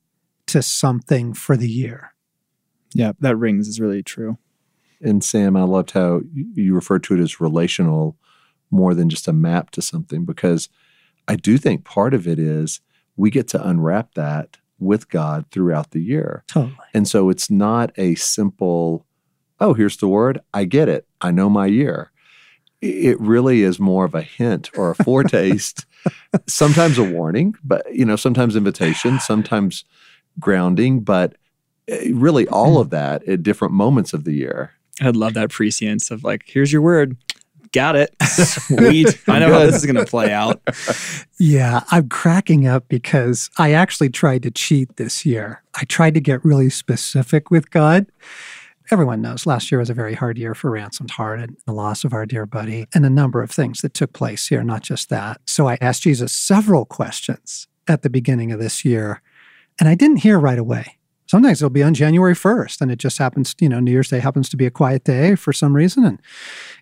to 0.48 0.62
something 0.62 1.34
for 1.34 1.56
the 1.56 1.70
year. 1.70 2.14
Yeah, 2.94 3.14
that 3.20 3.36
rings 3.36 3.68
is 3.68 3.80
really 3.80 4.04
true. 4.04 4.38
And 5.02 5.24
Sam, 5.24 5.56
I 5.56 5.64
loved 5.64 5.92
how 5.92 6.22
you 6.34 6.74
referred 6.74 7.04
to 7.04 7.16
it 7.16 7.22
as 7.22 7.40
relational 7.40 8.18
more 8.72 8.94
than 8.94 9.10
just 9.10 9.28
a 9.28 9.34
map 9.34 9.72
to 9.72 9.82
something 9.82 10.26
because 10.26 10.70
I 11.28 11.36
do 11.36 11.58
think 11.58 11.86
part 11.86 12.14
of 12.14 12.28
it 12.28 12.40
is 12.40 12.82
we 13.16 13.30
get 13.30 13.48
to 13.50 13.68
unwrap 13.68 14.16
that 14.16 14.58
with 14.80 15.10
God 15.10 15.46
throughout 15.52 15.92
the 15.92 16.02
year. 16.02 16.44
Totally. 16.48 16.76
And 16.94 17.08
so 17.08 17.30
it's 17.30 17.50
not 17.50 17.92
a 17.98 18.16
simple, 18.16 19.06
oh, 19.60 19.74
here's 19.74 19.98
the 19.98 20.08
word. 20.08 20.40
I 20.54 20.66
get 20.66 20.90
it. 20.90 21.08
I 21.22 21.32
know 21.32 21.50
my 21.50 21.66
year. 21.68 22.12
It 22.82 23.20
really 23.20 23.64
is 23.64 23.80
more 23.80 24.06
of 24.06 24.16
a 24.16 24.22
hint 24.22 24.70
or 24.78 24.92
a 24.92 24.96
foretaste, 24.96 25.86
sometimes 26.48 26.98
a 26.98 27.04
warning, 27.04 27.56
but 27.64 27.94
you 27.94 28.06
know, 28.06 28.16
sometimes 28.16 28.56
invitation, 28.56 29.20
sometimes 29.20 29.84
grounding, 30.40 31.02
but 31.02 31.36
eh, 31.88 32.12
really 32.14 32.48
all 32.48 32.80
of 32.80 32.90
that 32.92 33.28
at 33.28 33.44
different 33.44 33.74
moments 33.74 34.14
of 34.14 34.24
the 34.24 34.34
year. 34.34 34.72
I'd 35.02 35.16
love 35.16 35.34
that 35.34 35.50
prescience 35.50 36.12
of 36.12 36.24
like, 36.24 36.44
here's 36.46 36.72
your 36.72 36.82
word. 36.82 37.18
Got 37.72 37.96
it. 37.96 38.16
Sweet. 38.24 39.22
I 39.28 39.40
know 39.40 39.54
how 39.54 39.60
this 39.60 39.76
is 39.76 39.86
going 39.86 40.04
to 40.04 40.10
play 40.10 40.32
out. 40.34 40.60
Yeah, 41.40 41.84
I'm 41.92 42.10
cracking 42.10 42.66
up 42.66 42.88
because 42.88 43.50
I 43.58 43.74
actually 43.74 44.10
tried 44.10 44.44
to 44.44 44.52
cheat 44.52 44.96
this 44.98 45.26
year. 45.26 45.62
I 45.76 45.84
tried 45.86 46.16
to 46.16 46.20
get 46.20 46.44
really 46.44 46.72
specific 46.72 47.52
with 47.52 47.70
God. 47.70 48.08
Everyone 48.92 49.22
knows 49.22 49.46
last 49.46 49.72
year 49.72 49.78
was 49.78 49.92
a 49.92 49.94
very 49.94 50.16
hard 50.16 50.40
year 50.40 50.56
for 50.56 50.72
Ransomed 50.72 51.12
Heart 51.12 51.42
and 51.42 51.58
the 51.68 51.74
loss 51.74 52.04
of 52.04 52.12
our 52.12 52.26
dear 52.26 52.48
buddy, 52.48 52.88
and 52.96 53.06
a 53.06 53.10
number 53.10 53.44
of 53.44 53.52
things 53.52 53.82
that 53.82 53.94
took 53.94 54.14
place 54.14 54.48
here, 54.48 54.64
not 54.64 54.82
just 54.82 55.10
that. 55.10 55.42
So 55.46 55.68
I 55.68 55.78
asked 55.80 56.02
Jesus 56.02 56.34
several 56.34 56.86
questions 56.86 57.68
at 57.88 58.02
the 58.02 58.10
beginning 58.10 58.52
of 58.52 58.60
this 58.60 58.84
year, 58.84 59.22
and 59.80 59.88
I 59.88 59.94
didn't 59.94 60.18
hear 60.18 60.40
right 60.40 60.58
away. 60.58 60.98
Sometimes 61.28 61.62
it'll 61.62 61.70
be 61.70 61.84
on 61.84 61.94
January 61.94 62.34
1st, 62.34 62.82
and 62.82 62.92
it 62.92 62.98
just 62.98 63.20
happens, 63.20 63.56
you 63.60 63.70
know, 63.70 63.80
New 63.80 63.92
Year's 63.92 64.10
Day 64.10 64.18
happens 64.18 64.50
to 64.50 64.58
be 64.58 64.66
a 64.66 64.72
quiet 64.72 65.04
day 65.04 65.36
for 65.36 65.54
some 65.54 65.76
reason, 65.76 66.04
and 66.04 66.20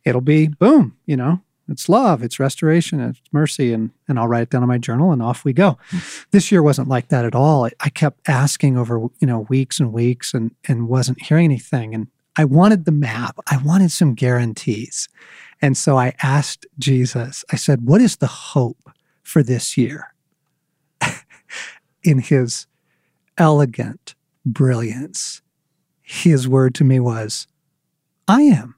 it'll 0.05 0.21
be 0.21 0.47
boom, 0.47 0.95
you 1.05 1.17
know, 1.17 1.41
it's 1.69 1.89
love, 1.89 2.23
it's 2.23 2.39
restoration, 2.39 2.99
it's 2.99 3.21
mercy, 3.31 3.73
and 3.73 3.91
and 4.07 4.17
I'll 4.17 4.27
write 4.27 4.43
it 4.43 4.49
down 4.49 4.63
in 4.63 4.69
my 4.69 4.77
journal, 4.77 5.11
and 5.11 5.21
off 5.21 5.43
we 5.43 5.53
go. 5.53 5.77
Hmm. 5.89 5.97
This 6.31 6.51
year 6.51 6.63
wasn't 6.63 6.87
like 6.87 7.09
that 7.09 7.25
at 7.25 7.35
all. 7.35 7.65
I, 7.65 7.71
I 7.81 7.89
kept 7.89 8.27
asking 8.27 8.77
over, 8.77 8.99
you 9.19 9.27
know, 9.27 9.41
weeks 9.49 9.79
and 9.79 9.91
weeks, 9.91 10.33
and 10.33 10.51
and 10.67 10.87
wasn't 10.87 11.21
hearing 11.21 11.45
anything, 11.45 11.93
and 11.93 12.07
I 12.37 12.45
wanted 12.45 12.85
the 12.85 12.91
map. 12.91 13.37
I 13.47 13.57
wanted 13.57 13.91
some 13.91 14.13
guarantees, 14.13 15.09
and 15.61 15.75
so 15.75 15.97
I 15.97 16.13
asked 16.23 16.65
Jesus. 16.79 17.43
I 17.51 17.57
said, 17.57 17.85
"What 17.85 18.01
is 18.01 18.17
the 18.17 18.27
hope 18.27 18.91
for 19.23 19.43
this 19.43 19.77
year?" 19.77 20.13
in 22.03 22.19
His 22.19 22.67
elegant 23.37 24.15
brilliance, 24.45 25.41
His 26.01 26.47
word 26.47 26.73
to 26.75 26.83
me 26.83 26.99
was, 26.99 27.47
"I 28.27 28.43
am." 28.43 28.75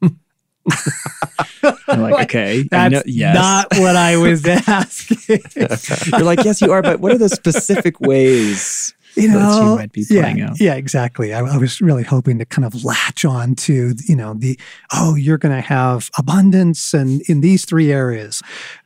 I'm 1.90 2.02
like, 2.02 2.24
okay. 2.24 2.62
That's 2.62 2.92
know- 2.92 3.02
yes. 3.06 3.34
not 3.34 3.66
what 3.80 3.96
I 3.96 4.16
was 4.16 4.46
asking. 4.46 5.40
You're 5.56 6.22
like, 6.22 6.44
yes, 6.44 6.60
you 6.60 6.72
are, 6.72 6.82
but 6.82 7.00
what 7.00 7.12
are 7.12 7.18
the 7.18 7.28
specific 7.28 8.00
ways 8.00 8.94
you 9.16 9.28
that 9.28 9.34
know, 9.34 9.70
you 9.70 9.76
might 9.76 9.92
be 9.92 10.04
playing 10.04 10.38
yeah, 10.38 10.50
out? 10.50 10.60
yeah, 10.60 10.74
exactly. 10.74 11.32
I, 11.32 11.40
I 11.40 11.56
was 11.56 11.80
really 11.80 12.04
hoping 12.04 12.38
to 12.38 12.44
kind 12.44 12.64
of 12.64 12.84
latch 12.84 13.24
on 13.24 13.54
to, 13.56 13.94
you 14.06 14.16
know, 14.16 14.34
the 14.34 14.58
oh, 14.92 15.14
you're 15.14 15.38
going 15.38 15.54
to 15.54 15.60
have 15.60 16.10
abundance 16.18 16.94
and 16.94 17.22
in 17.22 17.40
these 17.40 17.64
three 17.64 17.92
areas, 17.92 18.42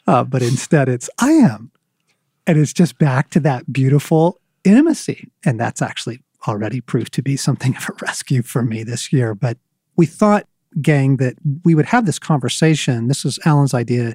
uh, 0.06 0.24
but 0.24 0.42
instead 0.42 0.88
it's 0.88 1.10
I 1.18 1.32
am, 1.32 1.70
and 2.46 2.58
it's 2.58 2.72
just 2.72 2.98
back 2.98 3.30
to 3.30 3.40
that 3.40 3.72
beautiful 3.72 4.40
intimacy, 4.64 5.30
and 5.44 5.60
that's 5.60 5.82
actually 5.82 6.20
already 6.46 6.80
proved 6.80 7.12
to 7.14 7.22
be 7.22 7.36
something 7.36 7.76
of 7.76 7.88
a 7.88 7.92
rescue 8.02 8.42
for 8.42 8.62
me 8.62 8.82
this 8.82 9.12
year. 9.12 9.34
But 9.34 9.58
we 9.96 10.06
thought, 10.06 10.46
gang, 10.80 11.16
that 11.18 11.34
we 11.64 11.74
would 11.74 11.86
have 11.86 12.06
this 12.06 12.18
conversation. 12.18 13.08
This 13.08 13.24
was 13.24 13.38
Allen's 13.44 13.74
idea 13.74 14.14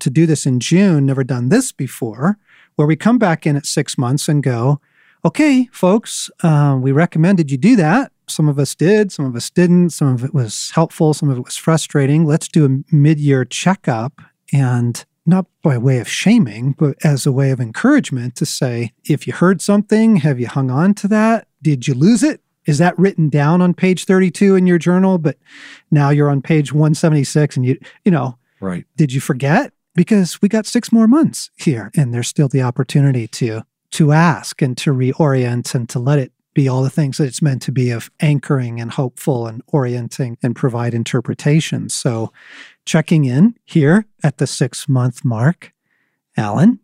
to 0.00 0.10
do 0.10 0.26
this 0.26 0.46
in 0.46 0.60
June. 0.60 1.06
Never 1.06 1.24
done 1.24 1.48
this 1.48 1.72
before, 1.72 2.38
where 2.76 2.86
we 2.86 2.96
come 2.96 3.18
back 3.18 3.46
in 3.46 3.56
at 3.56 3.66
six 3.66 3.98
months 3.98 4.28
and 4.28 4.42
go 4.42 4.80
okay, 5.24 5.68
folks, 5.72 6.30
uh, 6.42 6.78
we 6.80 6.92
recommended 6.92 7.50
you 7.50 7.56
do 7.56 7.76
that. 7.76 8.12
Some 8.28 8.48
of 8.48 8.58
us 8.58 8.74
did, 8.74 9.10
some 9.10 9.24
of 9.24 9.34
us 9.34 9.50
didn't. 9.50 9.90
Some 9.90 10.08
of 10.14 10.24
it 10.24 10.34
was 10.34 10.70
helpful, 10.74 11.14
some 11.14 11.30
of 11.30 11.38
it 11.38 11.44
was 11.44 11.56
frustrating. 11.56 12.24
Let's 12.24 12.48
do 12.48 12.66
a 12.66 12.94
mid 12.94 13.18
year 13.18 13.44
checkup 13.44 14.20
and 14.52 15.04
not 15.26 15.46
by 15.62 15.76
way 15.76 15.98
of 15.98 16.08
shaming, 16.08 16.74
but 16.78 16.96
as 17.04 17.26
a 17.26 17.32
way 17.32 17.50
of 17.50 17.60
encouragement 17.60 18.34
to 18.36 18.46
say, 18.46 18.92
if 19.04 19.26
you 19.26 19.32
heard 19.32 19.60
something, 19.60 20.16
have 20.16 20.40
you 20.40 20.46
hung 20.46 20.70
on 20.70 20.94
to 20.94 21.08
that? 21.08 21.48
Did 21.60 21.86
you 21.86 21.94
lose 21.94 22.22
it? 22.22 22.40
Is 22.68 22.78
that 22.78 22.96
written 22.98 23.28
down 23.30 23.62
on 23.62 23.72
page 23.72 24.04
32 24.04 24.54
in 24.54 24.66
your 24.66 24.78
journal? 24.78 25.16
But 25.18 25.38
now 25.90 26.10
you're 26.10 26.30
on 26.30 26.42
page 26.42 26.72
176 26.72 27.56
and 27.56 27.64
you, 27.66 27.78
you 28.04 28.12
know, 28.12 28.38
Right. 28.60 28.84
did 28.96 29.12
you 29.12 29.20
forget? 29.20 29.72
Because 29.94 30.40
we 30.42 30.48
got 30.48 30.66
six 30.66 30.92
more 30.92 31.08
months 31.08 31.50
here, 31.56 31.90
and 31.96 32.12
there's 32.12 32.28
still 32.28 32.48
the 32.48 32.62
opportunity 32.62 33.26
to 33.28 33.62
to 33.92 34.12
ask 34.12 34.60
and 34.60 34.76
to 34.76 34.92
reorient 34.92 35.74
and 35.74 35.88
to 35.88 35.98
let 35.98 36.18
it 36.18 36.30
be 36.52 36.68
all 36.68 36.82
the 36.82 36.90
things 36.90 37.16
that 37.16 37.24
it's 37.24 37.40
meant 37.40 37.62
to 37.62 37.72
be 37.72 37.90
of 37.90 38.10
anchoring 38.20 38.80
and 38.80 38.90
hopeful 38.92 39.46
and 39.46 39.62
orienting 39.68 40.36
and 40.42 40.54
provide 40.54 40.92
interpretation. 40.92 41.88
So, 41.88 42.30
checking 42.84 43.24
in 43.24 43.54
here 43.64 44.04
at 44.22 44.36
the 44.38 44.46
six 44.46 44.88
month 44.90 45.24
mark, 45.24 45.72
Allen, 46.36 46.80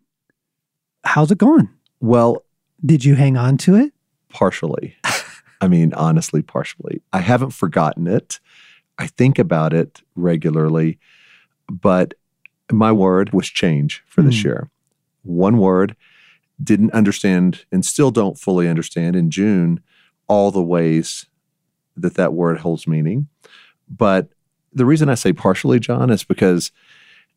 how's 1.03 1.29
it 1.31 1.37
going? 1.37 1.69
Well, 1.99 2.43
Did 2.85 3.05
you 3.05 3.15
hang 3.15 3.37
on 3.37 3.57
to 3.59 3.75
it? 3.75 3.93
partially. 4.29 4.95
I 5.61 5.67
mean, 5.67 5.93
honestly, 5.93 6.41
partially. 6.41 7.01
I 7.13 7.19
haven't 7.19 7.51
forgotten 7.51 8.07
it. 8.07 8.39
I 8.97 9.07
think 9.07 9.39
about 9.39 9.73
it 9.73 10.01
regularly, 10.15 10.99
but 11.69 12.13
my 12.71 12.91
word 12.91 13.33
was 13.33 13.47
change 13.47 14.03
for 14.07 14.21
this 14.21 14.41
Hmm. 14.41 14.47
year. 14.47 14.69
One 15.23 15.57
word, 15.57 15.95
didn't 16.63 16.91
understand 16.93 17.65
and 17.71 17.83
still 17.83 18.11
don't 18.11 18.39
fully 18.39 18.69
understand 18.69 19.15
in 19.15 19.29
June 19.29 19.81
all 20.27 20.51
the 20.51 20.63
ways 20.63 21.25
that 21.97 22.13
that 22.15 22.33
word 22.33 22.59
holds 22.59 22.87
meaning. 22.87 23.27
But 23.89 24.29
the 24.73 24.85
reason 24.85 25.09
I 25.09 25.15
say 25.15 25.33
partially, 25.33 25.79
John, 25.79 26.09
is 26.09 26.23
because 26.23 26.71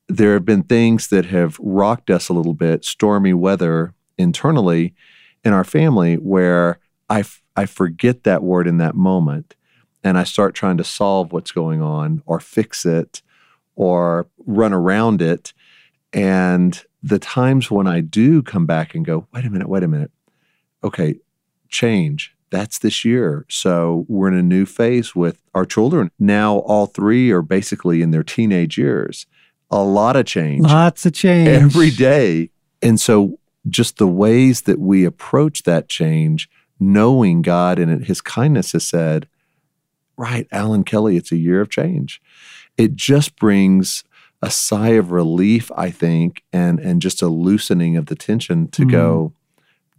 there 0.08 0.32
have 0.34 0.44
been 0.44 0.62
things 0.62 1.08
that 1.08 1.26
have 1.26 1.58
rocked 1.60 2.10
us 2.10 2.28
a 2.28 2.32
little 2.32 2.54
bit, 2.54 2.84
stormy 2.84 3.34
weather 3.34 3.92
internally 4.16 4.94
in 5.44 5.52
our 5.52 5.64
family, 5.64 6.14
where 6.16 6.78
I, 7.08 7.20
f- 7.20 7.42
I 7.56 7.66
forget 7.66 8.24
that 8.24 8.42
word 8.42 8.66
in 8.66 8.78
that 8.78 8.94
moment 8.94 9.54
and 10.04 10.18
I 10.18 10.24
start 10.24 10.54
trying 10.54 10.76
to 10.78 10.84
solve 10.84 11.32
what's 11.32 11.52
going 11.52 11.82
on 11.82 12.22
or 12.26 12.40
fix 12.40 12.84
it 12.86 13.22
or 13.74 14.28
run 14.46 14.72
around 14.72 15.22
it. 15.22 15.52
And 16.12 16.82
the 17.02 17.18
times 17.18 17.70
when 17.70 17.86
I 17.86 18.00
do 18.00 18.42
come 18.42 18.66
back 18.66 18.94
and 18.94 19.04
go, 19.04 19.26
wait 19.32 19.44
a 19.44 19.50
minute, 19.50 19.68
wait 19.68 19.82
a 19.82 19.88
minute. 19.88 20.10
Okay, 20.82 21.16
change. 21.68 22.34
That's 22.50 22.78
this 22.78 23.04
year. 23.04 23.44
So 23.48 24.06
we're 24.08 24.28
in 24.28 24.34
a 24.38 24.42
new 24.42 24.64
phase 24.64 25.14
with 25.14 25.42
our 25.54 25.66
children. 25.66 26.10
Now, 26.18 26.58
all 26.58 26.86
three 26.86 27.30
are 27.30 27.42
basically 27.42 28.00
in 28.00 28.10
their 28.10 28.22
teenage 28.22 28.78
years. 28.78 29.26
A 29.70 29.82
lot 29.82 30.16
of 30.16 30.24
change 30.24 30.64
Lots 30.64 31.04
of 31.04 31.12
change. 31.12 31.48
every 31.48 31.90
day. 31.90 32.50
And 32.80 32.98
so, 32.98 33.38
just 33.68 33.98
the 33.98 34.06
ways 34.06 34.62
that 34.62 34.78
we 34.78 35.04
approach 35.04 35.64
that 35.64 35.88
change, 35.90 36.48
knowing 36.80 37.42
God 37.42 37.78
and 37.78 38.04
His 38.04 38.20
kindness 38.20 38.72
has 38.72 38.86
said, 38.86 39.28
right, 40.16 40.46
Allen 40.52 40.84
Kelly, 40.84 41.16
it's 41.16 41.32
a 41.32 41.36
year 41.36 41.60
of 41.60 41.70
change. 41.70 42.20
It 42.76 42.94
just 42.94 43.36
brings 43.36 44.04
a 44.42 44.50
sigh 44.50 44.90
of 44.90 45.10
relief, 45.10 45.70
I 45.76 45.90
think, 45.90 46.42
and 46.52 46.78
and 46.78 47.02
just 47.02 47.22
a 47.22 47.28
loosening 47.28 47.96
of 47.96 48.06
the 48.06 48.14
tension 48.14 48.68
to 48.68 48.82
Mm. 48.84 48.90
go, 48.90 49.32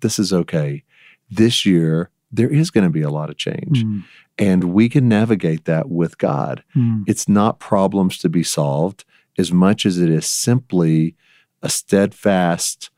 this 0.01 0.17
is 0.19 0.31
okay. 0.31 0.83
This 1.29 1.65
year, 1.65 2.09
there 2.31 2.49
is 2.49 2.71
going 2.71 2.85
to 2.85 2.89
be 2.89 3.01
a 3.01 3.09
lot 3.09 3.29
of 3.29 3.37
change. 3.37 3.83
Mm, 3.83 4.03
And 4.37 4.63
we 4.65 4.87
can 4.87 5.09
navigate 5.09 5.65
that 5.65 5.89
with 5.89 6.17
God. 6.17 6.63
mm, 6.75 7.03
It's 7.07 7.27
not 7.27 7.59
problems 7.59 8.17
to 8.19 8.29
be 8.29 8.43
solved 8.43 9.03
as 9.37 9.51
much 9.51 9.85
as 9.85 9.97
it 9.97 10.09
is 10.09 10.25
simply 10.25 11.15
a 11.61 11.69
steadfast 11.69 12.89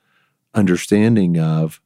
understanding 0.53 1.39
of, 1.39 1.81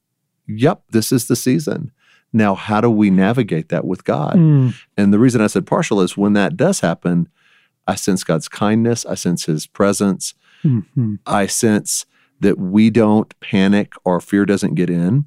yep, 0.46 0.82
this 0.90 1.12
is 1.12 1.26
the 1.28 1.36
season. 1.36 1.90
Now, 2.32 2.54
how 2.54 2.80
do 2.80 2.90
we 2.90 3.10
navigate 3.10 3.68
that 3.70 3.84
with 3.86 4.04
God? 4.04 4.34
mm, 4.36 4.74
And 4.96 5.12
the 5.12 5.18
reason 5.18 5.40
I 5.40 5.46
said 5.46 5.66
partial 5.66 6.00
is 6.00 6.16
when 6.16 6.32
that 6.34 6.56
does 6.56 6.80
happen, 6.80 7.28
I 7.86 7.94
sense 7.94 8.24
God's 8.24 8.48
kindness, 8.48 9.06
I 9.06 9.14
sense 9.14 9.44
His 9.46 9.66
presence, 9.66 10.34
mm, 10.64 10.84
mm. 10.96 11.18
I 11.26 11.46
sense 11.46 12.04
that 12.40 12.58
we 12.58 12.90
don't 12.90 13.32
panic 13.40 13.94
or 14.04 14.20
fear 14.20 14.44
doesn't 14.44 14.74
get 14.74 14.90
in. 14.90 15.24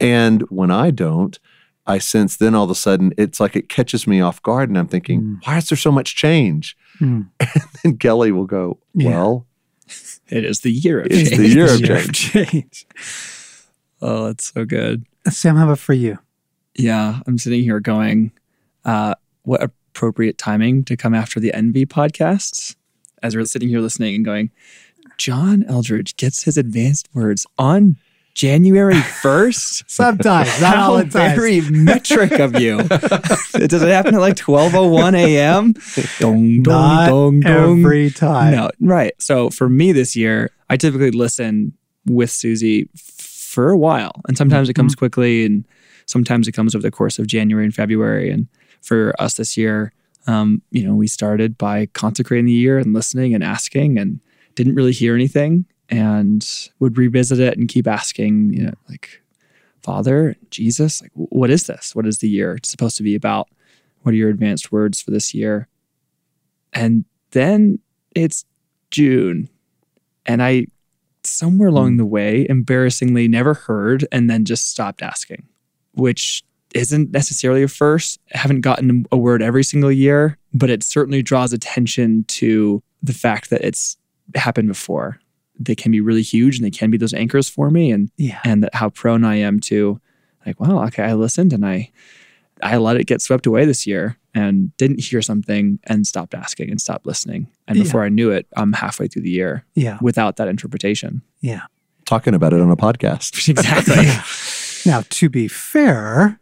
And 0.00 0.42
when 0.50 0.70
I 0.70 0.90
don't, 0.90 1.38
I 1.86 1.98
sense 1.98 2.36
then 2.36 2.54
all 2.54 2.64
of 2.64 2.70
a 2.70 2.74
sudden 2.74 3.12
it's 3.16 3.38
like 3.40 3.54
it 3.56 3.68
catches 3.68 4.06
me 4.06 4.20
off 4.20 4.42
guard 4.42 4.68
and 4.68 4.76
I'm 4.76 4.88
thinking, 4.88 5.22
Mm. 5.22 5.46
why 5.46 5.58
is 5.58 5.68
there 5.70 5.78
so 5.78 5.92
much 5.92 6.16
change? 6.16 6.76
Mm. 7.00 7.28
And 7.84 7.98
Kelly 8.00 8.32
will 8.32 8.46
go, 8.46 8.78
Yeah. 8.92 9.10
well, 9.10 9.46
It 10.28 10.44
is 10.44 10.60
the 10.60 10.72
year 10.72 11.00
of 11.00 11.06
It's 11.10 11.30
change. 11.30 11.36
the 11.38 11.48
year 11.54 11.96
of 11.98 12.12
change. 12.12 12.86
Oh, 14.08 14.26
that's 14.26 14.52
so 14.54 14.64
good. 14.64 15.04
Sam, 15.28 15.56
how 15.56 15.64
about 15.64 15.80
for 15.80 15.92
you? 15.94 16.18
Yeah, 16.76 17.20
I'm 17.26 17.38
sitting 17.38 17.64
here 17.64 17.80
going, 17.80 18.30
uh, 18.84 19.14
what 19.42 19.62
appropriate 19.62 20.38
timing 20.38 20.84
to 20.84 20.96
come 20.96 21.12
after 21.12 21.40
the 21.40 21.52
Envy 21.52 21.86
podcasts 21.86 22.76
as 23.22 23.34
we're 23.34 23.44
sitting 23.46 23.68
here 23.68 23.80
listening 23.80 24.14
and 24.14 24.24
going, 24.24 24.50
John 25.18 25.64
Eldredge 25.64 26.16
gets 26.16 26.44
his 26.44 26.56
advanced 26.56 27.08
words 27.14 27.46
on 27.58 27.96
January 28.34 28.94
1st? 29.22 29.84
Sometimes, 29.90 30.60
not 30.60 30.76
all 30.76 30.98
the 30.98 31.04
time. 31.06 31.34
very 31.34 31.62
metric 31.62 32.32
of 32.38 32.60
you. 32.60 32.78
it 32.80 32.88
Does 33.70 33.82
it 33.82 33.88
happen 33.88 34.14
at 34.14 34.20
like 34.20 34.36
12.01 34.36 35.14
a.m.? 35.16 35.72
Dong, 36.20 36.62
dong, 36.62 36.62
Not 36.62 37.08
dong, 37.08 37.40
dong. 37.40 37.78
every 37.80 38.10
time. 38.10 38.52
No, 38.54 38.70
right. 38.80 39.14
So 39.20 39.50
for 39.50 39.68
me 39.68 39.90
this 39.90 40.14
year, 40.14 40.50
I 40.70 40.76
typically 40.76 41.10
listen 41.10 41.72
with 42.04 42.30
Susie 42.30 42.88
for 43.56 43.70
a 43.70 43.78
while. 43.78 44.20
And 44.28 44.36
sometimes 44.36 44.68
it 44.68 44.74
comes 44.74 44.92
Mm-hmm. 44.92 44.98
quickly 44.98 45.46
and 45.46 45.64
sometimes 46.04 46.46
it 46.46 46.52
comes 46.52 46.74
over 46.74 46.82
the 46.82 46.90
course 46.90 47.18
of 47.18 47.26
January 47.26 47.64
and 47.64 47.74
February. 47.74 48.30
And 48.30 48.48
for 48.82 49.14
us 49.18 49.36
this 49.36 49.56
year, 49.56 49.94
um, 50.26 50.60
you 50.70 50.86
know, 50.86 50.94
we 50.94 51.06
started 51.06 51.56
by 51.56 51.86
consecrating 51.86 52.44
the 52.44 52.52
year 52.52 52.78
and 52.78 52.92
listening 52.92 53.34
and 53.34 53.42
asking 53.42 53.98
and 53.98 54.20
didn't 54.56 54.74
really 54.74 54.92
hear 54.92 55.14
anything 55.14 55.64
and 55.88 56.68
would 56.80 56.98
revisit 56.98 57.40
it 57.40 57.56
and 57.56 57.66
keep 57.66 57.86
asking, 57.86 58.52
you 58.52 58.64
know, 58.64 58.74
like, 58.90 59.22
Father, 59.82 60.36
Jesus, 60.50 61.00
like, 61.00 61.12
what 61.14 61.48
is 61.48 61.66
this? 61.66 61.94
What 61.94 62.06
is 62.06 62.18
the 62.18 62.28
year 62.28 62.58
supposed 62.62 62.98
to 62.98 63.02
be 63.02 63.14
about? 63.14 63.48
What 64.02 64.12
are 64.12 64.18
your 64.18 64.28
advanced 64.28 64.70
words 64.70 65.00
for 65.00 65.12
this 65.12 65.32
year? 65.32 65.66
And 66.74 67.06
then 67.30 67.78
it's 68.14 68.44
June. 68.90 69.48
And 70.26 70.42
I, 70.42 70.66
somewhere 71.28 71.68
along 71.68 71.92
hmm. 71.92 71.96
the 71.98 72.06
way, 72.06 72.46
embarrassingly 72.48 73.28
never 73.28 73.54
heard 73.54 74.06
and 74.12 74.28
then 74.30 74.44
just 74.44 74.70
stopped 74.70 75.02
asking, 75.02 75.46
which 75.92 76.44
isn't 76.74 77.10
necessarily 77.10 77.62
a 77.62 77.68
first. 77.68 78.20
I 78.34 78.38
haven't 78.38 78.60
gotten 78.60 79.06
a 79.10 79.16
word 79.16 79.42
every 79.42 79.64
single 79.64 79.92
year, 79.92 80.36
but 80.52 80.70
it 80.70 80.82
certainly 80.82 81.22
draws 81.22 81.52
attention 81.52 82.24
to 82.24 82.82
the 83.02 83.14
fact 83.14 83.50
that 83.50 83.62
it's 83.62 83.96
happened 84.34 84.68
before. 84.68 85.18
They 85.58 85.74
can 85.74 85.92
be 85.92 86.00
really 86.00 86.22
huge 86.22 86.56
and 86.56 86.64
they 86.64 86.70
can 86.70 86.90
be 86.90 86.98
those 86.98 87.14
anchors 87.14 87.48
for 87.48 87.70
me. 87.70 87.90
And 87.90 88.10
Yeah. 88.16 88.40
and 88.44 88.62
that 88.62 88.74
how 88.74 88.90
prone 88.90 89.24
I 89.24 89.36
am 89.36 89.60
to 89.60 90.00
like, 90.44 90.60
well, 90.60 90.82
okay, 90.84 91.04
I 91.04 91.14
listened 91.14 91.52
and 91.52 91.64
I 91.64 91.90
I 92.62 92.76
let 92.76 92.96
it 92.96 93.06
get 93.06 93.22
swept 93.22 93.46
away 93.46 93.64
this 93.64 93.86
year 93.86 94.18
and 94.36 94.76
didn't 94.76 95.00
hear 95.00 95.22
something 95.22 95.78
and 95.84 96.06
stopped 96.06 96.34
asking 96.34 96.70
and 96.70 96.80
stopped 96.80 97.06
listening. 97.06 97.48
And 97.66 97.76
Yeah. 97.78 97.84
before 97.84 98.04
I 98.04 98.08
knew 98.10 98.30
it, 98.30 98.46
I'm 98.56 98.72
halfway 98.74 99.08
through 99.08 99.22
the 99.22 99.30
year 99.30 99.64
Yeah. 99.74 99.98
without 100.02 100.36
that 100.36 100.46
interpretation. 100.48 101.22
Yeah. 101.40 101.62
Talking 102.04 102.34
about 102.34 102.52
it 102.52 102.60
on 102.60 102.70
a 102.70 102.76
podcast. 102.76 103.48
Exactly. 103.48 104.06
Now, 104.86 105.02
to 105.10 105.28
be 105.28 105.48
fair, 105.48 106.38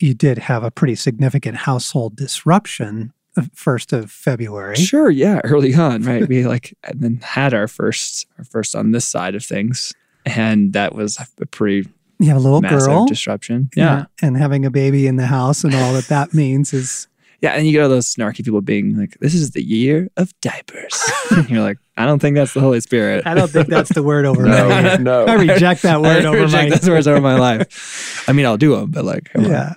you 0.00 0.14
did 0.14 0.38
have 0.38 0.64
a 0.64 0.70
pretty 0.72 0.96
significant 0.96 1.58
household 1.58 2.16
disruption 2.16 3.12
the 3.36 3.48
first 3.54 3.92
of 3.92 4.10
February. 4.10 4.74
Sure, 4.76 5.10
yeah, 5.10 5.40
early 5.44 5.74
on, 5.74 6.02
right? 6.02 6.26
We 6.28 6.44
like 6.46 6.76
and 6.84 7.00
then 7.00 7.20
had 7.22 7.54
our 7.54 7.68
first 7.68 8.26
our 8.38 8.44
first 8.44 8.74
on 8.74 8.90
this 8.90 9.06
side 9.06 9.34
of 9.36 9.44
things. 9.44 9.92
And 10.26 10.72
that 10.72 10.94
was 10.94 11.18
a 11.40 11.46
pretty 11.46 11.88
You 12.18 12.28
have 12.28 12.36
a 12.36 12.40
little 12.40 12.60
girl. 12.60 13.06
disruption. 13.06 13.70
Yeah. 13.76 14.06
And 14.22 14.36
having 14.36 14.64
a 14.64 14.70
baby 14.70 15.06
in 15.06 15.14
the 15.16 15.26
house 15.26 15.62
and 15.62 15.72
all 15.74 15.92
that 15.92 16.08
that 16.08 16.32
means 16.34 16.72
is, 16.72 17.06
Yeah, 17.44 17.50
and 17.50 17.66
you 17.66 17.72
get 17.72 17.82
all 17.82 17.90
those 17.90 18.06
snarky 18.06 18.42
people 18.42 18.62
being 18.62 18.96
like, 18.96 19.18
"This 19.20 19.34
is 19.34 19.50
the 19.50 19.62
year 19.62 20.08
of 20.16 20.32
diapers." 20.40 20.98
and 21.30 21.50
you're 21.50 21.60
like, 21.60 21.76
"I 21.94 22.06
don't 22.06 22.18
think 22.18 22.36
that's 22.36 22.54
the 22.54 22.60
Holy 22.60 22.80
Spirit." 22.80 23.26
I 23.26 23.34
don't 23.34 23.50
think 23.50 23.68
that's 23.68 23.92
the 23.92 24.02
word 24.02 24.24
over 24.24 24.42
No, 24.46 24.66
my 24.70 24.96
no. 24.96 25.24
I 25.28 25.34
reject 25.34 25.82
that 25.82 26.00
word 26.00 26.24
I 26.24 26.28
over 26.28 26.40
reject 26.40 26.70
my 26.70 26.76
those 26.78 26.88
words 26.88 27.06
over 27.06 27.20
my 27.20 27.38
life. 27.38 28.24
I 28.26 28.32
mean, 28.32 28.46
I'll 28.46 28.56
do 28.56 28.74
them, 28.74 28.90
but 28.90 29.04
like, 29.04 29.24
come 29.24 29.44
on. 29.44 29.50
Yeah. 29.50 29.74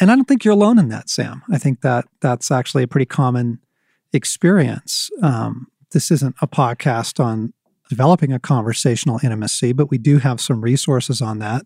And 0.00 0.10
I 0.10 0.16
don't 0.16 0.24
think 0.24 0.44
you're 0.44 0.54
alone 0.54 0.76
in 0.76 0.88
that, 0.88 1.08
Sam. 1.08 1.44
I 1.52 1.58
think 1.58 1.82
that 1.82 2.06
that's 2.20 2.50
actually 2.50 2.82
a 2.82 2.88
pretty 2.88 3.06
common 3.06 3.60
experience. 4.12 5.08
Um, 5.22 5.68
this 5.92 6.10
isn't 6.10 6.34
a 6.42 6.48
podcast 6.48 7.24
on 7.24 7.52
developing 7.88 8.32
a 8.32 8.40
conversational 8.40 9.20
intimacy, 9.22 9.72
but 9.72 9.88
we 9.88 9.98
do 9.98 10.18
have 10.18 10.40
some 10.40 10.62
resources 10.62 11.22
on 11.22 11.38
that, 11.38 11.64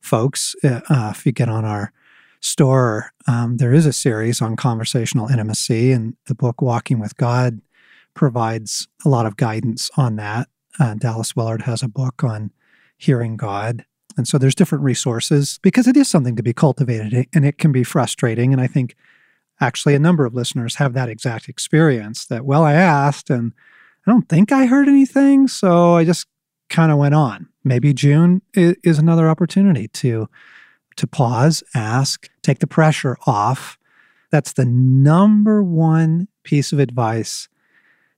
folks. 0.00 0.56
Uh, 0.64 0.80
uh, 0.88 1.12
if 1.14 1.26
you 1.26 1.32
get 1.32 1.50
on 1.50 1.66
our 1.66 1.92
store, 2.44 3.12
um, 3.26 3.56
there 3.56 3.72
is 3.72 3.86
a 3.86 3.92
series 3.92 4.42
on 4.42 4.56
conversational 4.56 5.28
intimacy, 5.28 5.92
and 5.92 6.16
the 6.26 6.34
book 6.34 6.60
Walking 6.60 7.00
with 7.00 7.16
God 7.16 7.60
provides 8.14 8.86
a 9.04 9.08
lot 9.08 9.26
of 9.26 9.36
guidance 9.36 9.90
on 9.96 10.16
that. 10.16 10.48
Uh, 10.78 10.94
Dallas 10.94 11.34
Willard 11.34 11.62
has 11.62 11.82
a 11.82 11.88
book 11.88 12.22
on 12.22 12.50
hearing 12.96 13.36
God. 13.36 13.84
And 14.16 14.28
so 14.28 14.38
there's 14.38 14.54
different 14.54 14.84
resources 14.84 15.58
because 15.62 15.88
it 15.88 15.96
is 15.96 16.08
something 16.08 16.36
to 16.36 16.42
be 16.42 16.52
cultivated 16.52 17.26
and 17.34 17.44
it 17.44 17.58
can 17.58 17.72
be 17.72 17.82
frustrating. 17.82 18.52
And 18.52 18.60
I 18.60 18.68
think 18.68 18.94
actually 19.60 19.94
a 19.94 19.98
number 19.98 20.24
of 20.24 20.34
listeners 20.34 20.76
have 20.76 20.92
that 20.94 21.08
exact 21.08 21.48
experience 21.48 22.26
that, 22.26 22.44
well, 22.44 22.62
I 22.62 22.74
asked 22.74 23.30
and 23.30 23.52
I 24.06 24.10
don't 24.10 24.28
think 24.28 24.52
I 24.52 24.66
heard 24.66 24.88
anything. 24.88 25.48
So 25.48 25.96
I 25.96 26.04
just 26.04 26.26
kind 26.68 26.92
of 26.92 26.98
went 26.98 27.14
on. 27.14 27.48
Maybe 27.64 27.92
June 27.92 28.42
is 28.54 28.98
another 28.98 29.28
opportunity 29.28 29.88
to 29.88 30.28
to 30.96 31.06
pause, 31.06 31.62
ask, 31.74 32.28
take 32.42 32.58
the 32.58 32.66
pressure 32.66 33.16
off. 33.26 33.78
That's 34.30 34.52
the 34.52 34.64
number 34.64 35.62
one 35.62 36.28
piece 36.42 36.72
of 36.72 36.78
advice 36.78 37.48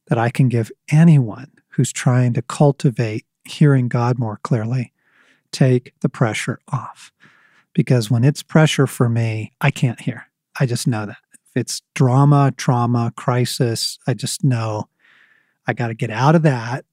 that 0.09 0.19
I 0.19 0.31
can 0.31 0.49
give 0.49 0.71
anyone 0.91 1.51
who's 1.71 1.93
trying 1.93 2.33
to 2.35 2.43
cultivate 2.43 3.27
hearing 3.45 3.89
God 3.89 4.19
more 4.19 4.39
clearly 4.43 4.93
take 5.53 5.93
the 6.01 6.09
pressure 6.09 6.61
off. 6.69 7.12
Because 7.73 8.11
when 8.11 8.25
it's 8.25 8.43
pressure 8.43 8.87
for 8.87 9.09
me, 9.09 9.53
I 9.61 9.71
can't 9.71 10.01
hear. 10.01 10.27
I 10.59 10.67
just 10.67 10.87
know 10.87 11.07
that. 11.07 11.19
If 11.33 11.57
it's 11.57 11.83
drama, 11.95 12.53
trauma, 12.57 13.12
crisis, 13.17 13.99
I 14.07 14.15
just 14.15 14.45
know 14.45 14.89
I 15.67 15.73
got 15.73 15.89
to 15.89 15.95
get 15.95 16.11
out 16.11 16.35
of 16.35 16.43
that 16.43 16.85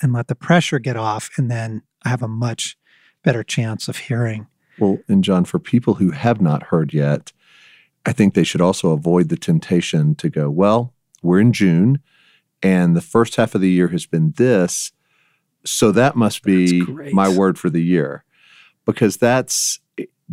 and 0.00 0.12
let 0.12 0.28
the 0.28 0.34
pressure 0.34 0.78
get 0.78 0.96
off. 0.96 1.30
And 1.36 1.50
then 1.50 1.82
I 2.04 2.08
have 2.08 2.22
a 2.22 2.28
much 2.28 2.76
better 3.22 3.42
chance 3.42 3.88
of 3.88 3.96
hearing. 3.96 4.46
Well, 4.80 4.98
and 5.08 5.22
John, 5.22 5.44
for 5.44 5.58
people 5.58 5.94
who 5.94 6.10
have 6.10 6.40
not 6.40 6.64
heard 6.64 6.92
yet, 6.94 7.32
I 8.06 8.12
think 8.12 8.34
they 8.34 8.44
should 8.44 8.60
also 8.60 8.90
avoid 8.90 9.28
the 9.28 9.36
temptation 9.36 10.14
to 10.16 10.28
go, 10.30 10.48
well, 10.50 10.94
we're 11.22 11.40
in 11.40 11.52
June 11.52 12.00
and 12.62 12.96
the 12.96 13.00
first 13.00 13.36
half 13.36 13.54
of 13.54 13.60
the 13.60 13.70
year 13.70 13.88
has 13.88 14.06
been 14.06 14.32
this. 14.36 14.92
So 15.64 15.92
that 15.92 16.16
must 16.16 16.42
be 16.42 16.82
my 17.12 17.28
word 17.28 17.58
for 17.58 17.70
the 17.70 17.82
year. 17.82 18.24
Because 18.86 19.18
that's 19.18 19.78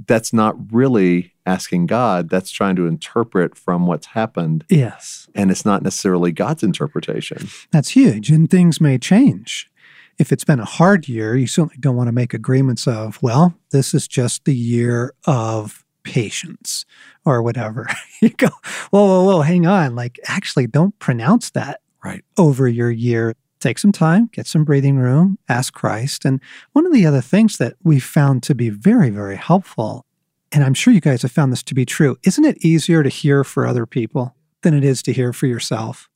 that's 0.06 0.32
not 0.32 0.56
really 0.72 1.34
asking 1.46 1.88
God, 1.88 2.30
that's 2.30 2.52
trying 2.52 2.76
to 2.76 2.86
interpret 2.86 3.58
from 3.58 3.88
what's 3.88 4.08
happened 4.08 4.64
Yes. 4.70 5.28
and 5.34 5.50
it's 5.50 5.66
not 5.66 5.82
necessarily 5.82 6.32
God's 6.32 6.62
interpretation. 6.62 7.48
That's 7.72 7.90
huge. 7.90 8.30
And 8.30 8.50
things 8.50 8.80
may 8.80 8.98
change. 9.00 9.70
If 10.19 10.32
it's 10.32 10.43
been 10.43 10.60
a 10.60 10.65
hard 10.65 11.08
year, 11.08 11.36
you 11.36 11.47
certainly 11.47 11.77
don't 11.80 11.95
want 11.95 12.08
to 12.08 12.12
make 12.12 12.34
agreements 12.34 12.88
of, 12.88 13.21
well, 13.21 13.53
this 13.71 13.93
is 13.93 14.08
just 14.08 14.45
the 14.45 14.56
year 14.56 15.13
of 15.25 15.86
patience 16.03 16.86
or 17.25 17.41
whatever. 17.43 17.88
you 18.21 18.30
go, 18.30 18.47
whoa, 18.89 19.06
whoa, 19.06 19.23
whoa, 19.25 19.41
hang 19.41 19.67
on. 19.67 19.95
Like, 19.95 20.19
actually, 20.25 20.67
don't 20.67 20.97
pronounce 20.99 21.51
that 21.51 21.82
Right. 22.03 22.23
over 22.38 22.67
your 22.67 22.89
year. 22.89 23.36
Take 23.60 23.80
some 23.80 23.91
time, 23.91 24.30
get 24.32 24.47
some 24.47 24.63
breathing 24.63 24.97
room, 24.97 25.39
ask 25.49 25.73
Christ. 25.73 26.25
And 26.25 26.39
one 26.73 26.86
of 26.86 26.93
the 26.93 27.06
other 27.06 27.21
things 27.21 27.58
that 27.58 27.73
we 27.84 27.99
found 27.99 28.43
to 28.43 28.56
be 28.56 28.69
very, 28.69 29.10
very 29.10 29.36
helpful, 29.36 30.06
and 30.51 30.63
I'm 30.63 30.75
sure 30.75 30.93
you 30.93 31.01
guys 31.01 31.23
have 31.23 31.32
found 31.32 31.51
this 31.51 31.63
to 31.63 31.73
be 31.73 31.86
true, 31.86 32.15
isn't 32.23 32.45
it 32.45 32.63
easier 32.63 33.03
to 33.03 33.10
hear 33.10 33.43
for 33.43 33.67
other 33.67 33.86
people 33.86 34.36
than 34.62 34.73
it 34.73 34.84
is 34.84 35.01
to 35.03 35.12
hear 35.13 35.34
for 35.34 35.47
yourself? 35.47 36.08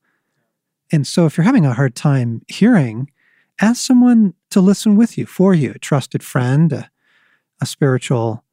And 0.91 1.05
so 1.05 1.25
if 1.25 1.35
you're 1.35 1.45
having 1.45 1.65
a 1.65 1.73
hard 1.73 1.95
time 1.95 2.43
hearing, 2.47 3.09
ask 3.61 3.85
someone 3.85 4.33
to 4.49 4.59
listen 4.59 4.95
with 4.95 5.17
you, 5.17 5.25
for 5.25 5.53
you, 5.53 5.71
a 5.71 5.79
trusted 5.79 6.23
friend, 6.23 6.73
a, 6.73 6.89
a 7.61 7.65
spiritual 7.65 8.43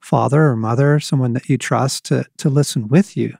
father 0.00 0.44
or 0.44 0.56
mother, 0.56 1.00
someone 1.00 1.32
that 1.32 1.48
you 1.48 1.56
trust 1.56 2.04
to, 2.06 2.24
to 2.38 2.48
listen 2.48 2.88
with 2.88 3.16
you. 3.16 3.36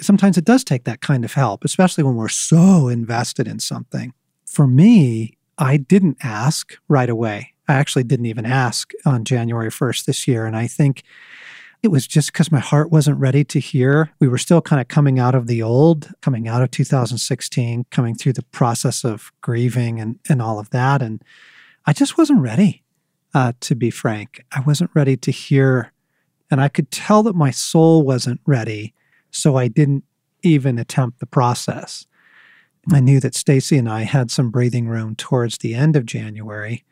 Sometimes 0.00 0.38
it 0.38 0.44
does 0.44 0.64
take 0.64 0.84
that 0.84 1.00
kind 1.00 1.24
of 1.24 1.34
help, 1.34 1.64
especially 1.64 2.04
when 2.04 2.16
we're 2.16 2.28
so 2.28 2.88
invested 2.88 3.46
in 3.46 3.58
something. 3.58 4.12
For 4.46 4.66
me, 4.66 5.36
I 5.58 5.76
didn't 5.76 6.18
ask 6.22 6.76
right 6.88 7.08
away. 7.08 7.54
I 7.68 7.74
actually 7.74 8.04
didn't 8.04 8.26
even 8.26 8.46
ask 8.46 8.92
on 9.04 9.24
January 9.24 9.70
1st 9.70 10.06
this 10.06 10.26
year. 10.26 10.46
And 10.46 10.56
I 10.56 10.66
think 10.66 11.04
it 11.82 11.88
was 11.88 12.06
just 12.06 12.32
because 12.32 12.52
my 12.52 12.58
heart 12.58 12.90
wasn't 12.90 13.18
ready 13.18 13.42
to 13.44 13.58
hear. 13.58 14.10
We 14.20 14.28
were 14.28 14.38
still 14.38 14.60
kind 14.60 14.80
of 14.80 14.88
coming 14.88 15.18
out 15.18 15.34
of 15.34 15.46
the 15.46 15.62
old, 15.62 16.10
coming 16.20 16.46
out 16.46 16.62
of 16.62 16.70
2016, 16.70 17.86
coming 17.90 18.14
through 18.14 18.34
the 18.34 18.42
process 18.44 19.04
of 19.04 19.32
grieving 19.40 19.98
and, 19.98 20.18
and 20.28 20.42
all 20.42 20.58
of 20.58 20.70
that. 20.70 21.00
And 21.00 21.22
I 21.86 21.92
just 21.92 22.18
wasn't 22.18 22.40
ready, 22.40 22.82
uh, 23.32 23.54
to 23.60 23.74
be 23.74 23.90
frank. 23.90 24.44
I 24.52 24.60
wasn't 24.60 24.90
ready 24.94 25.16
to 25.18 25.30
hear. 25.30 25.92
And 26.50 26.60
I 26.60 26.68
could 26.68 26.90
tell 26.90 27.22
that 27.22 27.34
my 27.34 27.50
soul 27.50 28.02
wasn't 28.02 28.40
ready. 28.44 28.92
So 29.30 29.56
I 29.56 29.68
didn't 29.68 30.04
even 30.42 30.78
attempt 30.78 31.20
the 31.20 31.26
process. 31.26 32.06
I 32.92 33.00
knew 33.00 33.20
that 33.20 33.34
Stasi 33.34 33.78
and 33.78 33.88
I 33.88 34.02
had 34.02 34.30
some 34.30 34.50
breathing 34.50 34.88
room 34.88 35.14
towards 35.14 35.58
the 35.58 35.74
end 35.74 35.96
of 35.96 36.06
January. 36.06 36.84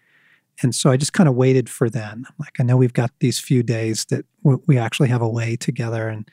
And 0.62 0.74
so 0.74 0.90
I 0.90 0.96
just 0.96 1.12
kind 1.12 1.28
of 1.28 1.34
waited 1.34 1.68
for 1.68 1.88
then. 1.88 2.24
I'm 2.28 2.34
like, 2.38 2.58
I 2.58 2.62
know 2.64 2.76
we've 2.76 2.92
got 2.92 3.10
these 3.20 3.38
few 3.38 3.62
days 3.62 4.04
that 4.06 4.24
w- 4.42 4.62
we 4.66 4.76
actually 4.78 5.08
have 5.08 5.22
away 5.22 5.56
together, 5.56 6.08
and 6.08 6.28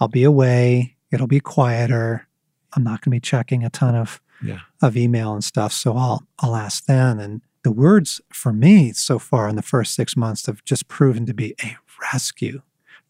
I'll 0.00 0.08
be 0.08 0.24
away. 0.24 0.96
It'll 1.10 1.26
be 1.26 1.40
quieter. 1.40 2.26
I'm 2.74 2.82
not 2.82 3.00
going 3.02 3.10
to 3.12 3.16
be 3.16 3.20
checking 3.20 3.64
a 3.64 3.70
ton 3.70 3.94
of 3.94 4.20
Yeah. 4.42 4.60
of 4.80 4.96
email 4.96 5.34
and 5.34 5.44
stuff. 5.44 5.72
So 5.72 5.96
I'll 5.96 6.26
I'll 6.40 6.56
ask 6.56 6.84
then. 6.86 7.20
And 7.20 7.42
the 7.62 7.70
words 7.72 8.20
for 8.32 8.52
me 8.52 8.92
so 8.92 9.18
far 9.18 9.48
in 9.48 9.56
the 9.56 9.62
first 9.62 9.94
six 9.94 10.16
months 10.16 10.46
have 10.46 10.64
just 10.64 10.88
proven 10.88 11.26
to 11.26 11.34
be 11.34 11.54
a 11.62 11.76
rescue. 12.12 12.62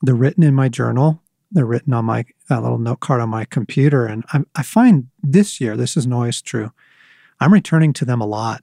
They're 0.03 0.15
written 0.15 0.43
in 0.43 0.55
my 0.55 0.69
journal. 0.69 1.23
They're 1.53 1.65
written 1.67 1.95
on 1.95 2.05
my 2.07 2.25
uh, 2.51 2.61
little 2.61 2.79
note 2.79 3.01
card 3.01 3.21
on 3.21 3.29
my 3.29 3.45
computer. 3.45 4.05
And 4.07 4.25
I, 4.33 4.41
I 4.57 4.63
find 4.63 5.09
this 5.23 5.61
year, 5.61 5.77
this 5.77 5.97
isn't 5.97 6.13
always 6.13 6.43
true. 6.43 6.73
I'm 7.41 7.53
returning 7.53 7.93
to 7.95 8.05
them 8.05 8.21
a 8.21 8.27
lot, 8.27 8.63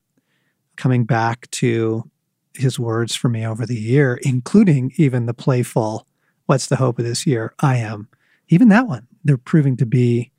coming 0.80 1.04
back 1.04 1.52
to 1.52 2.10
his 2.56 2.80
words 2.80 3.14
for 3.14 3.28
me 3.28 3.46
over 3.46 3.66
the 3.66 3.80
year, 3.80 4.18
including 4.24 4.92
even 4.96 5.26
the 5.26 5.34
playful, 5.34 6.08
what's 6.46 6.68
the 6.68 6.78
hope 6.78 6.98
of 6.98 7.06
this 7.06 7.28
year? 7.28 7.54
I 7.60 7.78
am. 7.78 8.08
Even 8.48 8.70
that 8.70 8.88
one, 8.88 9.06
they're 9.24 9.38
proving 9.38 9.76
to 9.78 9.86
be 9.86 10.32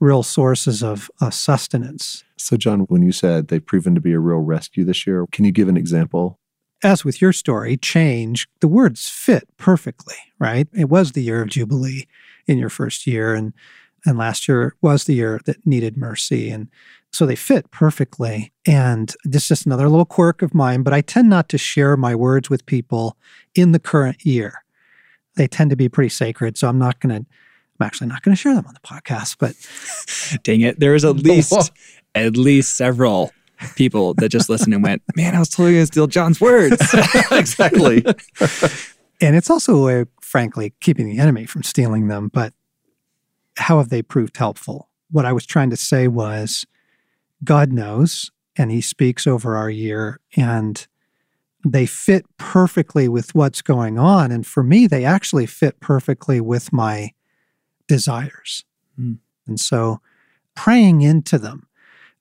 real 0.00 0.22
sources 0.22 0.82
of 0.82 1.10
uh, 1.20 1.30
sustenance. 1.30 2.24
So, 2.38 2.56
John, 2.56 2.80
when 2.82 3.02
you 3.02 3.12
said 3.12 3.48
they've 3.48 3.64
proven 3.64 3.94
to 3.94 4.00
be 4.00 4.12
a 4.12 4.20
real 4.20 4.38
rescue 4.38 4.84
this 4.84 5.06
year, 5.06 5.26
can 5.32 5.44
you 5.44 5.52
give 5.52 5.68
an 5.68 5.76
example? 5.76 6.38
As 6.84 7.04
with 7.04 7.20
your 7.20 7.32
story, 7.32 7.76
change, 7.76 8.48
the 8.60 8.68
words 8.68 9.08
fit 9.08 9.48
perfectly, 9.56 10.16
right? 10.38 10.68
It 10.72 10.88
was 10.88 11.12
the 11.12 11.22
year 11.22 11.42
of 11.42 11.48
Jubilee 11.48 12.06
in 12.46 12.58
your 12.58 12.70
first 12.70 13.06
year, 13.06 13.34
and, 13.34 13.52
and 14.04 14.18
last 14.18 14.48
year 14.48 14.74
was 14.80 15.04
the 15.04 15.14
year 15.14 15.40
that 15.44 15.64
needed 15.66 15.96
mercy. 15.96 16.50
And 16.50 16.68
so 17.12 17.26
they 17.26 17.36
fit 17.36 17.70
perfectly. 17.70 18.52
And 18.66 19.14
this 19.24 19.42
is 19.42 19.48
just 19.48 19.66
another 19.66 19.88
little 19.88 20.06
quirk 20.06 20.42
of 20.42 20.54
mine, 20.54 20.82
but 20.82 20.94
I 20.94 21.00
tend 21.02 21.28
not 21.28 21.48
to 21.50 21.58
share 21.58 21.96
my 21.96 22.14
words 22.14 22.48
with 22.48 22.66
people 22.66 23.16
in 23.54 23.72
the 23.72 23.78
current 23.78 24.24
year. 24.24 24.64
They 25.36 25.46
tend 25.46 25.70
to 25.70 25.76
be 25.76 25.88
pretty 25.88 26.08
sacred. 26.08 26.56
So 26.58 26.68
I'm 26.68 26.78
not 26.78 27.00
going 27.00 27.24
to, 27.24 27.26
I'm 27.80 27.86
actually 27.86 28.08
not 28.08 28.22
going 28.22 28.34
to 28.34 28.40
share 28.40 28.54
them 28.54 28.66
on 28.66 28.74
the 28.74 28.80
podcast, 28.80 29.36
but 29.38 29.54
Dang 30.42 30.62
it. 30.62 30.80
There 30.80 30.92
was 30.92 31.04
at 31.04 31.16
least 31.16 31.70
at 32.14 32.36
least 32.36 32.76
several 32.76 33.30
people 33.76 34.14
that 34.14 34.28
just 34.28 34.48
listened 34.48 34.74
and 34.74 34.82
went, 34.82 35.02
Man, 35.16 35.34
I 35.34 35.38
was 35.38 35.48
totally 35.48 35.74
gonna 35.74 35.86
steal 35.86 36.06
John's 36.06 36.40
words. 36.40 36.76
exactly. 37.30 38.04
And 39.20 39.36
it's 39.36 39.48
also 39.48 39.76
a 39.76 39.82
way, 39.84 40.00
of, 40.00 40.08
frankly, 40.20 40.74
keeping 40.80 41.06
the 41.06 41.18
enemy 41.18 41.46
from 41.46 41.62
stealing 41.62 42.08
them. 42.08 42.28
But 42.28 42.52
how 43.58 43.78
have 43.78 43.88
they 43.88 44.02
proved 44.02 44.36
helpful? 44.36 44.88
What 45.10 45.24
I 45.24 45.32
was 45.32 45.46
trying 45.46 45.70
to 45.70 45.76
say 45.76 46.08
was 46.08 46.66
God 47.44 47.72
knows, 47.72 48.30
and 48.56 48.70
He 48.70 48.80
speaks 48.80 49.26
over 49.26 49.56
our 49.56 49.70
year, 49.70 50.20
and 50.36 50.86
they 51.64 51.86
fit 51.86 52.24
perfectly 52.38 53.08
with 53.08 53.34
what's 53.34 53.62
going 53.62 53.98
on. 53.98 54.32
And 54.32 54.46
for 54.46 54.62
me, 54.62 54.86
they 54.86 55.04
actually 55.04 55.46
fit 55.46 55.78
perfectly 55.80 56.40
with 56.40 56.72
my 56.72 57.12
desires. 57.86 58.64
Hmm. 58.96 59.14
And 59.46 59.60
so 59.60 60.00
praying 60.54 61.02
into 61.02 61.38
them, 61.38 61.66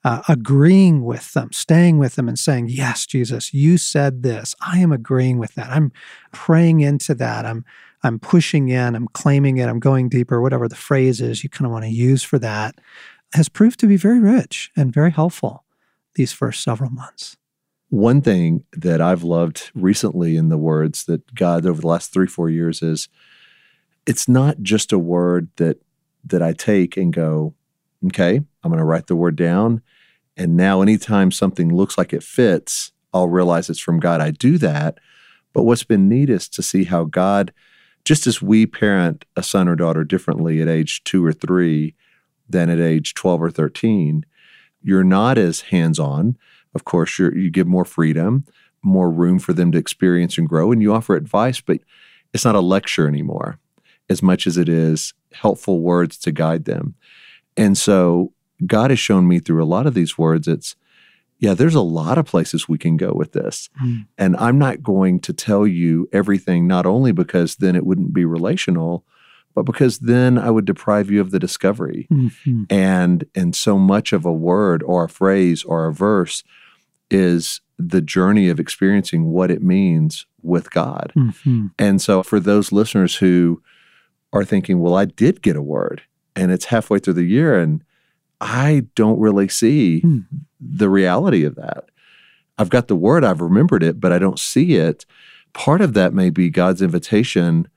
uh, 0.03 0.21
agreeing 0.27 1.03
with 1.03 1.33
them, 1.33 1.51
staying 1.51 1.97
with 1.97 2.15
them, 2.15 2.27
and 2.27 2.37
saying, 2.37 2.69
Yes, 2.69 3.05
Jesus, 3.05 3.53
you 3.53 3.77
said 3.77 4.23
this. 4.23 4.55
I 4.61 4.79
am 4.79 4.91
agreeing 4.91 5.37
with 5.37 5.55
that. 5.55 5.69
I'm 5.69 5.91
praying 6.31 6.81
into 6.81 7.13
that. 7.15 7.45
I'm 7.45 7.65
I'm 8.03 8.19
pushing 8.19 8.69
in, 8.69 8.95
I'm 8.95 9.07
claiming 9.09 9.57
it, 9.57 9.69
I'm 9.69 9.79
going 9.79 10.09
deeper, 10.09 10.41
whatever 10.41 10.67
the 10.67 10.75
phrase 10.75 11.21
is 11.21 11.43
you 11.43 11.49
kind 11.49 11.65
of 11.65 11.71
want 11.71 11.85
to 11.85 11.91
use 11.91 12.23
for 12.23 12.39
that, 12.39 12.75
has 13.33 13.49
proved 13.49 13.79
to 13.79 13.87
be 13.87 13.97
very 13.97 14.19
rich 14.19 14.71
and 14.75 14.93
very 14.93 15.11
helpful 15.11 15.63
these 16.15 16.33
first 16.33 16.63
several 16.63 16.89
months. 16.89 17.37
One 17.89 18.21
thing 18.21 18.63
that 18.73 19.01
I've 19.01 19.23
loved 19.23 19.71
recently 19.75 20.35
in 20.35 20.49
the 20.49 20.57
words 20.57 21.05
that 21.05 21.35
God 21.35 21.65
over 21.65 21.81
the 21.81 21.87
last 21.87 22.13
three, 22.13 22.27
four 22.27 22.49
years 22.49 22.81
is 22.81 23.09
it's 24.05 24.27
not 24.27 24.61
just 24.61 24.91
a 24.91 24.99
word 24.99 25.49
that 25.57 25.77
that 26.23 26.41
I 26.41 26.53
take 26.53 26.97
and 26.97 27.11
go, 27.11 27.53
okay, 28.07 28.37
I'm 28.37 28.71
going 28.71 28.77
to 28.77 28.85
write 28.85 29.07
the 29.07 29.15
word 29.15 29.35
down. 29.35 29.81
And 30.37 30.55
now 30.55 30.81
anytime 30.81 31.31
something 31.31 31.73
looks 31.73 31.97
like 31.97 32.13
it 32.13 32.23
fits, 32.23 32.91
I'll 33.13 33.27
realize 33.27 33.69
it's 33.69 33.79
from 33.79 33.99
God. 33.99 34.21
I 34.21 34.31
do 34.31 34.57
that. 34.59 34.99
But 35.53 35.63
what's 35.63 35.83
been 35.83 36.07
neat 36.07 36.29
is 36.29 36.47
to 36.49 36.63
see 36.63 36.85
how 36.85 37.03
God, 37.05 37.51
just 38.05 38.27
as 38.27 38.41
we 38.41 38.65
parent 38.65 39.25
a 39.35 39.43
son 39.43 39.67
or 39.67 39.75
daughter 39.75 40.03
differently 40.03 40.61
at 40.61 40.67
age 40.67 41.03
two 41.03 41.25
or 41.25 41.33
three 41.33 41.95
than 42.49 42.69
at 42.69 42.79
age 42.79 43.13
12 43.13 43.43
or 43.43 43.51
13, 43.51 44.25
you're 44.81 45.03
not 45.03 45.37
as 45.37 45.61
hands 45.61 45.99
on. 45.99 46.37
Of 46.73 46.85
course, 46.85 47.19
you 47.19 47.49
give 47.49 47.67
more 47.67 47.85
freedom, 47.85 48.45
more 48.83 49.11
room 49.11 49.39
for 49.39 49.53
them 49.53 49.71
to 49.71 49.77
experience 49.77 50.37
and 50.37 50.47
grow, 50.47 50.71
and 50.71 50.81
you 50.81 50.93
offer 50.93 51.15
advice, 51.15 51.61
but 51.61 51.79
it's 52.33 52.45
not 52.45 52.55
a 52.55 52.61
lecture 52.61 53.07
anymore 53.07 53.59
as 54.09 54.21
much 54.21 54.47
as 54.47 54.57
it 54.57 54.67
is 54.67 55.13
helpful 55.31 55.81
words 55.81 56.17
to 56.17 56.31
guide 56.31 56.65
them. 56.65 56.95
And 57.55 57.77
so 57.77 58.33
God 58.65 58.89
has 58.89 58.99
shown 58.99 59.27
me 59.27 59.39
through 59.39 59.63
a 59.63 59.65
lot 59.65 59.87
of 59.87 59.93
these 59.93 60.17
words, 60.17 60.47
it's, 60.47 60.75
yeah, 61.41 61.55
there's 61.55 61.75
a 61.75 61.81
lot 61.81 62.19
of 62.19 62.25
places 62.25 62.69
we 62.69 62.77
can 62.77 62.95
go 62.97 63.11
with 63.13 63.33
this. 63.33 63.67
Mm. 63.83 64.05
And 64.17 64.37
I'm 64.37 64.59
not 64.59 64.83
going 64.83 65.19
to 65.21 65.33
tell 65.33 65.65
you 65.65 66.07
everything, 66.13 66.67
not 66.67 66.85
only 66.85 67.11
because 67.11 67.55
then 67.55 67.75
it 67.75 67.85
wouldn't 67.85 68.13
be 68.13 68.25
relational, 68.25 69.03
but 69.55 69.63
because 69.63 69.99
then 69.99 70.37
I 70.37 70.51
would 70.51 70.65
deprive 70.65 71.09
you 71.09 71.19
of 71.19 71.31
the 71.31 71.39
discovery. 71.39 72.07
Mhm. 72.11 72.71
And 72.71 73.25
and 73.35 73.55
so 73.55 73.77
much 73.77 74.13
of 74.13 74.23
a 74.23 74.31
word 74.31 74.83
or 74.83 75.03
a 75.03 75.09
phrase 75.09 75.63
or 75.63 75.87
a 75.87 75.93
verse 75.93 76.43
is 77.09 77.59
the 77.77 78.01
journey 78.01 78.47
of 78.47 78.59
experiencing 78.59 79.25
what 79.31 79.49
it 79.49 79.63
means 79.63 80.27
with 80.43 80.69
God. 80.69 81.11
Mhm. 81.17 81.71
And 81.79 81.99
so 81.99 82.21
for 82.21 82.39
those 82.39 82.71
listeners 82.71 83.15
who 83.15 83.61
are 84.31 84.45
thinking, 84.45 84.79
well, 84.79 84.95
I 84.95 85.05
did 85.05 85.41
get 85.41 85.55
a 85.55 85.61
word 85.61 86.03
and 86.35 86.51
it's 86.51 86.65
halfway 86.65 86.99
through 86.99 87.15
the 87.15 87.23
year 87.23 87.59
and 87.59 87.83
I 88.41 88.87
don't 88.95 89.19
really 89.19 89.47
see 89.47 90.01
Hmm. 90.01 90.19
the 90.59 90.89
reality 90.89 91.43
of 91.43 91.55
that. 91.55 91.85
I've 92.57 92.69
got 92.69 92.87
the 92.87 92.95
word, 92.95 93.23
I've 93.23 93.39
remembered 93.41 93.83
it, 93.83 93.99
but 93.99 94.11
I 94.11 94.19
don't 94.19 94.39
see 94.39 94.73
it. 94.75 95.05
Part 95.53 95.79
of 95.81 95.93
that 95.93 96.13
may 96.13 96.29
be 96.29 96.49
God's 96.49 96.81
invitation 96.81 97.67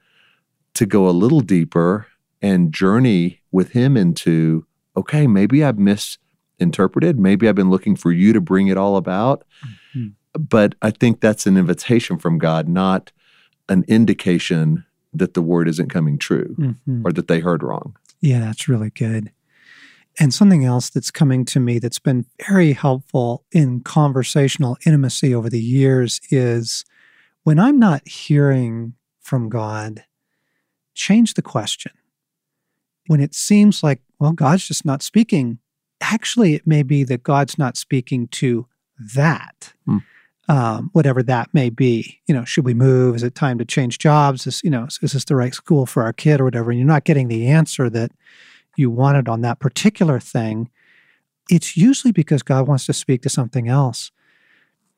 to 0.74 0.87
go 0.87 1.09
a 1.09 1.11
little 1.12 1.40
deeper 1.40 2.07
and 2.42 2.72
journey 2.72 3.40
with 3.53 3.70
Him 3.70 3.96
into, 3.96 4.66
okay, 4.96 5.27
maybe 5.27 5.62
I've 5.62 5.79
misinterpreted. 5.79 7.18
Maybe 7.18 7.48
I've 7.48 7.55
been 7.55 7.70
looking 7.70 7.96
for 7.96 8.11
you 8.12 8.33
to 8.33 8.40
bring 8.40 8.66
it 8.68 8.77
all 8.77 8.96
about. 8.96 9.44
Mhm. 9.94 10.12
But 10.38 10.74
I 10.83 10.90
think 10.90 11.20
that's 11.20 11.46
an 11.46 11.57
invitation 11.57 12.18
from 12.18 12.38
God, 12.38 12.68
not 12.68 13.12
an 13.68 13.85
indication 13.88 14.85
that 15.12 15.35
the 15.35 15.42
word 15.42 15.68
isn't 15.68 15.88
coming 15.90 16.18
true 16.18 16.57
Mhm. 16.59 17.03
or 17.05 17.12
that 17.12 17.29
they 17.29 17.40
heard 17.40 17.62
wrong. 17.62 17.96
Yeah, 18.20 18.40
that's 18.40 18.68
really 18.68 18.90
good. 18.90 19.31
And 20.18 20.33
something 20.33 20.64
else 20.64 20.90
that's 20.90 21.11
coming 21.11 21.44
to 21.46 21.61
me 21.61 21.79
that's 21.79 21.98
been 21.98 22.24
very 22.46 22.72
helpful 22.72 23.44
in 23.50 23.81
conversational 23.81 24.77
intimacy 24.87 25.35
over 25.35 25.50
the 25.50 25.61
years 25.61 26.20
is 26.31 26.85
when 27.42 27.59
I'm 27.59 27.79
not 27.79 28.07
hearing 28.07 28.94
from 29.20 29.48
God, 29.48 30.05
change 30.94 31.35
the 31.35 31.42
question. 31.42 31.92
When 33.07 33.20
it 33.20 33.35
seems 33.35 33.83
like, 33.83 34.00
well, 34.18 34.33
God's 34.33 34.68
just 34.68 34.85
not 34.85 35.03
speaking, 35.03 35.59
actually, 36.00 36.55
it 36.55 36.66
may 36.66 36.83
be 36.83 37.05
that 37.05 37.22
God's 37.22 37.59
not 37.59 37.77
speaking 37.77 38.29
to 38.29 38.66
that. 39.14 39.72
Hmm. 39.87 39.98
Um, 40.46 40.90
whatever 40.92 41.22
that 41.22 41.48
may 41.55 41.70
be, 41.70 42.20
you 42.27 42.35
know, 42.35 42.44
should 42.44 42.66
we 42.66 42.74
move? 42.74 43.16
Is 43.16 43.22
it 43.22 43.35
time 43.35 43.57
to 43.59 43.64
change 43.64 43.98
jobs? 43.98 44.46
Is 44.46 44.61
you 44.62 44.68
know, 44.68 44.85
is 44.85 45.12
this 45.12 45.24
the 45.24 45.37
right 45.37 45.55
school 45.55 45.87
for 45.87 46.03
our 46.03 46.12
kid 46.12 46.38
or 46.38 46.44
whatever? 46.44 46.70
And 46.70 46.79
you're 46.79 46.87
not 46.87 47.05
getting 47.05 47.29
the 47.29 47.46
answer 47.46 47.88
that 47.88 48.12
you 48.76 48.90
wanted 48.90 49.28
on 49.28 49.40
that 49.42 49.60
particular 49.60 50.20
thing, 50.20 50.70
it's 51.50 51.76
usually 51.76 52.12
because 52.12 52.42
God 52.42 52.66
wants 52.66 52.87
to 52.87 52.92
speak 52.92 53.22
to 53.22 53.28
something 53.28 53.68
else. 53.68 54.10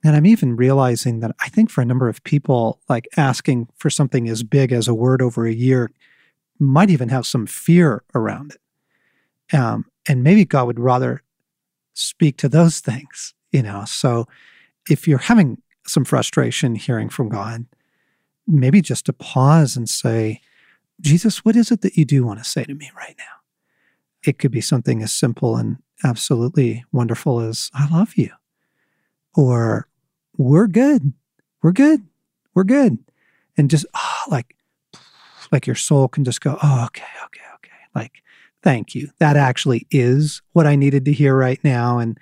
And 0.04 0.14
I'm 0.14 0.26
even 0.26 0.56
realizing 0.56 1.20
that 1.20 1.34
I 1.40 1.48
think 1.48 1.70
for 1.70 1.80
a 1.80 1.86
number 1.86 2.08
of 2.08 2.22
people, 2.22 2.80
like 2.88 3.08
asking 3.16 3.68
for 3.76 3.90
something 3.90 4.28
as 4.28 4.42
big 4.42 4.72
as 4.72 4.86
a 4.86 4.94
word 4.94 5.20
over 5.20 5.46
a 5.46 5.52
year 5.52 5.90
might 6.58 6.90
even 6.90 7.08
have 7.08 7.26
some 7.26 7.46
fear 7.46 8.04
around 8.14 8.52
it. 8.52 9.56
Um, 9.56 9.86
and 10.08 10.22
maybe 10.22 10.44
God 10.44 10.66
would 10.66 10.80
rather 10.80 11.22
speak 11.94 12.36
to 12.38 12.48
those 12.48 12.80
things, 12.80 13.34
you 13.52 13.62
know. 13.62 13.84
So 13.86 14.26
if 14.88 15.08
you're 15.08 15.18
having 15.18 15.60
some 15.86 16.04
frustration 16.04 16.74
hearing 16.74 17.08
from 17.08 17.28
God, 17.28 17.66
maybe 18.46 18.80
just 18.80 19.06
to 19.06 19.12
pause 19.12 19.76
and 19.76 19.88
say, 19.88 20.40
Jesus, 21.00 21.44
what 21.44 21.56
is 21.56 21.70
it 21.70 21.82
that 21.82 21.96
you 21.96 22.04
do 22.04 22.24
want 22.24 22.38
to 22.38 22.44
say 22.44 22.64
to 22.64 22.74
me 22.74 22.90
right 22.96 23.14
now? 23.18 23.35
It 24.26 24.38
could 24.38 24.50
be 24.50 24.60
something 24.60 25.02
as 25.02 25.12
simple 25.12 25.56
and 25.56 25.78
absolutely 26.04 26.84
wonderful 26.92 27.40
as, 27.40 27.70
I 27.72 27.88
love 27.88 28.16
you. 28.16 28.30
Or, 29.34 29.88
we're 30.36 30.66
good. 30.66 31.12
We're 31.62 31.72
good. 31.72 32.06
We're 32.54 32.64
good. 32.64 32.98
And 33.56 33.70
just, 33.70 33.86
oh, 33.94 34.22
like, 34.28 34.54
like 35.52 35.66
your 35.66 35.76
soul 35.76 36.08
can 36.08 36.24
just 36.24 36.40
go, 36.40 36.58
oh, 36.62 36.84
okay, 36.86 37.04
okay, 37.24 37.42
okay. 37.54 37.70
Like, 37.94 38.22
thank 38.62 38.94
you. 38.94 39.10
That 39.18 39.36
actually 39.36 39.86
is 39.90 40.42
what 40.52 40.66
I 40.66 40.76
needed 40.76 41.04
to 41.04 41.12
hear 41.12 41.36
right 41.36 41.62
now. 41.62 41.98
And 41.98 42.18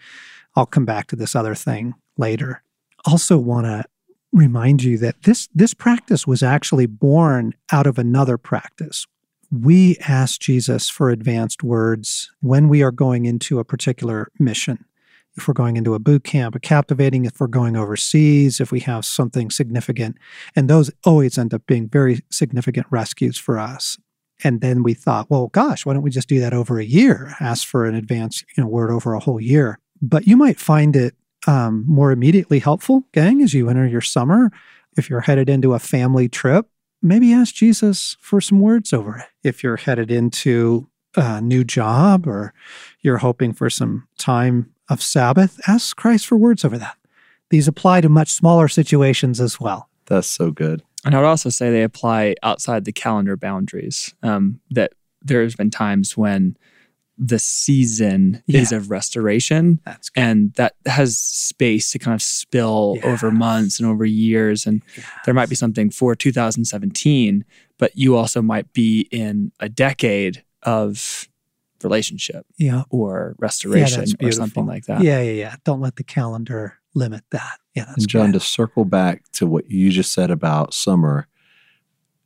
I'll 0.54 0.66
come 0.66 0.84
back 0.84 1.08
to 1.08 1.16
this 1.16 1.34
other 1.34 1.54
thing 1.54 1.94
later. 2.16 2.62
Also, 3.06 3.38
want 3.38 3.66
to 3.66 3.84
remind 4.32 4.82
you 4.82 4.98
that 4.98 5.22
this 5.22 5.48
this 5.54 5.74
practice 5.74 6.26
was 6.26 6.42
actually 6.42 6.86
born 6.86 7.54
out 7.70 7.86
of 7.86 7.98
another 7.98 8.36
practice 8.36 9.06
we 9.62 9.96
ask 9.98 10.40
Jesus 10.40 10.88
for 10.88 11.10
advanced 11.10 11.62
words 11.62 12.30
when 12.40 12.68
we 12.68 12.82
are 12.82 12.90
going 12.90 13.24
into 13.24 13.58
a 13.58 13.64
particular 13.64 14.28
mission. 14.38 14.84
If 15.36 15.46
we're 15.46 15.54
going 15.54 15.76
into 15.76 15.94
a 15.94 15.98
boot 15.98 16.24
camp, 16.24 16.54
a 16.54 16.60
captivating, 16.60 17.24
if 17.24 17.40
we're 17.40 17.46
going 17.46 17.76
overseas, 17.76 18.60
if 18.60 18.72
we 18.72 18.80
have 18.80 19.04
something 19.04 19.50
significant. 19.50 20.16
And 20.54 20.68
those 20.68 20.90
always 21.04 21.38
end 21.38 21.54
up 21.54 21.66
being 21.66 21.88
very 21.88 22.20
significant 22.30 22.86
rescues 22.90 23.36
for 23.36 23.58
us. 23.58 23.96
And 24.42 24.60
then 24.60 24.82
we 24.82 24.94
thought, 24.94 25.30
well, 25.30 25.48
gosh, 25.48 25.86
why 25.86 25.92
don't 25.92 26.02
we 26.02 26.10
just 26.10 26.28
do 26.28 26.40
that 26.40 26.52
over 26.52 26.78
a 26.78 26.84
year? 26.84 27.34
Ask 27.40 27.66
for 27.66 27.84
an 27.84 27.94
advance 27.94 28.44
you 28.56 28.62
know, 28.62 28.68
word 28.68 28.90
over 28.90 29.14
a 29.14 29.20
whole 29.20 29.40
year. 29.40 29.78
But 30.02 30.26
you 30.26 30.36
might 30.36 30.58
find 30.58 30.96
it 30.96 31.14
um, 31.46 31.84
more 31.86 32.10
immediately 32.10 32.58
helpful, 32.58 33.04
gang, 33.12 33.42
as 33.42 33.54
you 33.54 33.68
enter 33.68 33.86
your 33.86 34.00
summer. 34.00 34.50
If 34.96 35.10
you're 35.10 35.20
headed 35.20 35.48
into 35.48 35.74
a 35.74 35.78
family 35.78 36.28
trip, 36.28 36.66
maybe 37.04 37.32
ask 37.32 37.54
Jesus 37.54 38.16
for 38.20 38.40
some 38.40 38.60
words 38.60 38.92
over 38.92 39.18
it. 39.18 39.26
If 39.46 39.62
you're 39.62 39.76
headed 39.76 40.10
into 40.10 40.88
a 41.14 41.40
new 41.40 41.62
job 41.62 42.26
or 42.26 42.52
you're 43.00 43.18
hoping 43.18 43.52
for 43.52 43.70
some 43.70 44.08
time 44.18 44.72
of 44.88 45.02
Sabbath, 45.02 45.60
ask 45.68 45.96
Christ 45.96 46.26
for 46.26 46.36
words 46.36 46.64
over 46.64 46.78
that. 46.78 46.96
These 47.50 47.68
apply 47.68 48.00
to 48.00 48.08
much 48.08 48.32
smaller 48.32 48.68
situations 48.68 49.40
as 49.40 49.60
well. 49.60 49.88
That's 50.06 50.26
so 50.26 50.50
good. 50.50 50.82
And 51.04 51.14
I 51.14 51.18
would 51.20 51.26
also 51.26 51.50
say 51.50 51.70
they 51.70 51.82
apply 51.82 52.34
outside 52.42 52.84
the 52.84 52.92
calendar 52.92 53.36
boundaries. 53.36 54.14
Um, 54.22 54.60
that 54.70 54.92
there's 55.22 55.54
been 55.54 55.70
times 55.70 56.16
when 56.16 56.56
the 57.16 57.38
season 57.38 58.42
Yeah. 58.46 58.61
is 58.61 58.72
of 58.72 58.90
restoration 58.90 59.81
That's 59.85 60.11
good. 60.11 60.20
and 60.20 60.53
that 60.55 60.74
has 60.87 61.16
space 61.18 61.92
to 61.92 61.98
kind 62.00 62.14
of 62.14 62.20
spill 62.22 62.96
over 63.05 63.31
months 63.31 63.79
and 63.79 63.88
over 63.88 64.05
years 64.05 64.66
and 64.66 64.83
there 65.24 65.33
might 65.35 65.48
be 65.48 65.55
something 65.55 65.90
for 65.90 66.16
2017 66.16 67.44
but 67.79 67.92
you 67.96 68.16
also 68.16 68.42
might 68.42 68.72
be 68.72 69.07
in 69.12 69.53
a 69.61 69.68
decade 69.68 70.42
of 70.64 71.29
relationship 71.85 72.46
Yeah. 72.59 72.83
or 72.90 73.37
restoration 73.38 74.00
that's 74.00 74.14
or 74.20 74.33
something 74.33 74.66
like 74.66 74.87
that 74.87 75.03
Yeah, 75.03 75.20
yeah, 75.22 75.33
yeah. 75.33 75.57
Don't 75.64 75.81
let 75.81 75.94
the 75.96 76.05
calendar 76.05 76.79
limit 76.94 77.22
that. 77.31 77.59
Yeah, 77.74 77.85
that's 77.85 77.98
And 78.05 78.09
John, 78.09 78.27
good. 78.33 78.40
to 78.40 78.46
circle 78.46 78.85
back 78.85 79.22
to 79.33 79.46
what 79.46 79.70
you 79.70 79.90
just 79.90 80.12
said 80.12 80.31
about 80.31 80.72
summer, 80.74 81.29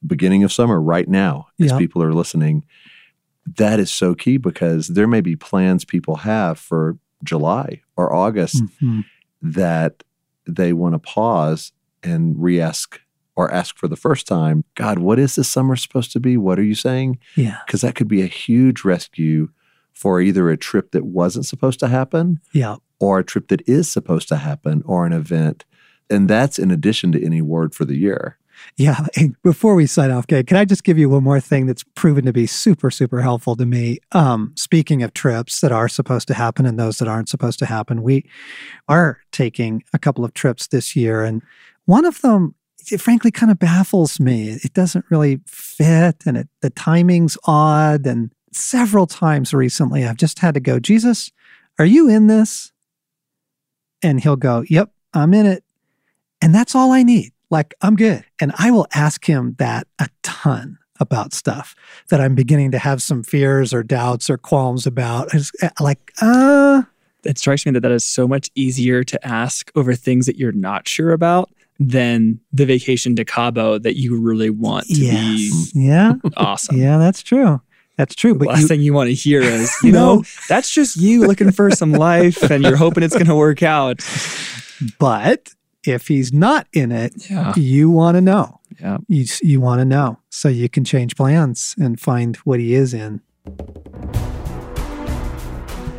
beginning 0.07 0.45
of 0.45 0.53
summer 0.53 0.81
right 0.81 1.09
now, 1.09 1.49
as 1.61 1.73
Yeah. 1.73 1.79
people 1.79 2.03
are 2.03 2.13
listening, 2.13 2.65
that 3.57 3.81
is 3.81 3.91
so 3.91 4.15
key 4.15 4.37
because 4.37 4.89
there 4.89 5.07
may 5.07 5.21
be 5.21 5.37
plans 5.37 5.85
people 5.85 6.17
have 6.17 6.59
for 6.59 6.99
July 7.25 7.83
or 7.97 8.13
August 8.15 8.63
Mhm. 8.83 9.05
that 9.43 10.03
they 10.47 10.73
want 10.73 10.95
to 10.95 10.99
pause 10.99 11.73
and 12.03 12.35
re-ask 12.41 13.01
or 13.37 13.53
ask 13.53 13.77
for 13.77 13.87
the 13.87 13.97
first 13.97 14.27
time, 14.27 14.65
God, 14.75 14.99
what 14.99 15.19
is 15.19 15.37
this 15.37 15.49
summer 15.49 15.77
supposed 15.77 16.11
to 16.13 16.21
be? 16.21 16.37
What 16.37 16.59
are 16.59 16.63
you 16.65 16.75
saying? 16.75 17.19
Yeah, 17.37 17.59
Because 17.67 17.83
that 17.83 17.95
could 17.95 18.09
be 18.09 18.23
a 18.23 18.27
huge 18.27 18.85
rescue 18.85 19.51
for 19.93 20.21
either 20.21 20.49
a 20.51 20.57
trip 20.57 20.91
that 20.93 21.05
wasn't 21.07 21.47
supposed 21.47 21.79
to 21.81 21.89
happen 21.89 22.41
yeah, 22.53 22.77
or 22.99 23.19
a 23.21 23.25
trip 23.25 23.49
that 23.49 23.63
is 23.69 23.89
supposed 23.91 24.29
to 24.29 24.37
happen 24.37 24.83
or 24.87 25.07
an 25.07 25.13
event. 25.13 25.65
And 26.11 26.29
that's 26.29 26.59
in 26.59 26.71
addition 26.71 27.13
to 27.13 27.25
any 27.25 27.43
word 27.43 27.75
for 27.75 27.85
the 27.85 27.97
year. 27.97 28.39
Yeah. 28.77 29.07
Before 29.43 29.75
we 29.75 29.87
sign 29.87 30.11
off, 30.11 30.27
Kay, 30.27 30.43
can 30.43 30.57
I 30.57 30.65
just 30.65 30.85
give 30.85 30.99
you 30.99 31.09
one 31.09 31.25
more 31.25 31.41
thing 31.41 31.67
that's 31.67 31.85
proven 31.95 32.25
to 32.27 32.33
be 32.33 32.47
super, 32.47 32.91
super 32.91 33.21
helpful 33.21 33.57
to 33.57 33.67
me? 33.67 33.99
Um, 34.13 34.53
speaking 34.57 35.03
of 35.03 35.15
trips 35.15 35.61
that 35.61 35.73
are 35.73 35.89
supposed 35.89 36.29
to 36.29 36.35
happen 36.35 36.67
and 36.67 36.79
those 36.79 36.99
that 36.99 37.09
aren't 37.09 37.29
supposed 37.29 37.59
to 37.61 37.67
happen, 37.67 38.03
we 38.03 38.29
are 38.89 39.19
taking 39.33 39.83
a 39.93 39.99
couple 39.99 40.25
of 40.25 40.35
trips 40.35 40.67
this 40.69 40.95
year, 40.97 41.25
and 41.25 41.43
one 41.87 42.05
of 42.05 42.21
them. 42.21 42.55
It 42.91 43.03
frankly 43.03 43.31
kind 43.31 43.53
of 43.53 43.59
baffles 43.59 44.19
me. 44.19 44.49
It 44.65 44.73
doesn't 44.73 45.05
really 45.11 45.41
fit, 45.47 46.23
and 46.25 46.39
it, 46.39 46.49
the 46.63 46.71
timing's 46.71 47.37
odd. 47.45 48.07
And 48.07 48.33
several 48.51 49.07
times 49.07 49.53
recently, 49.53 50.07
I've 50.07 50.17
just 50.17 50.39
had 50.39 50.55
to 50.55 50.61
go, 50.61 50.79
Jesus, 50.79 51.31
are 51.79 51.85
you 51.85 52.09
in 52.09 52.27
this? 52.27 52.73
And 54.03 54.21
he'll 54.21 54.37
go, 54.37 54.65
Yep, 54.69 54.91
I'm 55.13 55.35
in 55.35 55.47
it. 55.47 55.65
And 56.41 56.55
that's 56.55 56.75
all 56.75 56.93
I 56.93 57.03
need. 57.03 57.33
Like, 57.51 57.75
I'm 57.81 57.97
good. 57.97 58.25
And 58.41 58.53
I 58.59 58.71
will 58.71 58.87
ask 58.95 59.25
him 59.25 59.55
that 59.59 59.87
a 59.99 60.09
ton 60.23 60.79
about 61.01 61.33
stuff 61.33 61.75
that 62.09 62.21
I'm 62.21 62.35
beginning 62.35 62.73
to 62.73 62.79
have 62.79 63.01
some 63.01 63.23
fears 63.23 63.73
or 63.73 63.83
doubts 63.83 64.29
or 64.29 64.37
qualms 64.37 64.87
about. 64.87 65.33
It's 65.33 65.51
uh, 65.63 65.69
like, 65.81 66.13
uh, 66.21 66.83
it 67.25 67.39
strikes 67.39 67.65
me 67.65 67.73
that 67.73 67.81
that 67.81 67.93
is 67.93 68.05
so 68.05 68.27
much 68.29 68.51
easier 68.55 69.05
to 69.05 69.27
ask 69.27 69.71
over 69.77 69.95
things 69.95 70.27
that 70.27 70.37
you're 70.37 70.53
not 70.53 70.89
sure 70.89 71.13
about 71.13 71.51
than 71.81 72.41
the 72.53 72.67
vacation 72.67 73.15
to 73.17 73.25
Cabo 73.25 73.79
that 73.79 73.97
you 73.97 74.21
really 74.21 74.51
want 74.51 74.87
to 74.87 74.95
yes. 74.95 75.73
Yeah. 75.75 76.15
awesome. 76.37 76.77
Yeah, 76.77 76.99
that's 76.99 77.23
true. 77.23 77.61
That's 77.97 78.15
true. 78.17 78.33
The 78.33 78.41
But 78.41 78.49
last 78.49 78.61
you, 78.63 78.69
thing 78.69 78.81
you 78.81 78.93
want 78.93 79.09
to 79.09 79.15
hear 79.15 79.41
is, 79.41 79.73
you 79.83 79.93
No. 79.93 80.17
know, 80.17 80.25
that's 80.49 80.71
just 80.71 80.97
you 80.97 81.27
looking 81.27 81.53
for 81.53 81.71
some 81.71 81.93
life 81.93 82.43
and 82.51 82.65
you're 82.65 82.77
hoping 82.77 83.03
it's 83.05 83.15
going 83.15 83.27
to 83.27 83.35
work 83.37 83.63
out. 83.63 84.01
but 84.99 85.53
if 85.85 86.09
he's 86.09 86.33
not 86.33 86.67
in 86.73 86.93
it, 86.93 87.31
Yeah. 87.31 87.53
you 87.57 87.91
want 87.91 88.17
to 88.17 88.21
know. 88.21 88.61
Yeah. 88.81 88.99
You, 89.09 89.25
you 89.43 89.61
want 89.61 89.81
to 89.81 89.85
know 89.85 90.19
so 90.31 90.49
you 90.49 90.69
can 90.69 90.85
change 90.85 91.17
plans 91.17 91.75
and 91.79 91.99
find 92.01 92.37
what 92.39 92.61
he 92.61 92.75
is 92.75 92.95
in. 92.95 93.21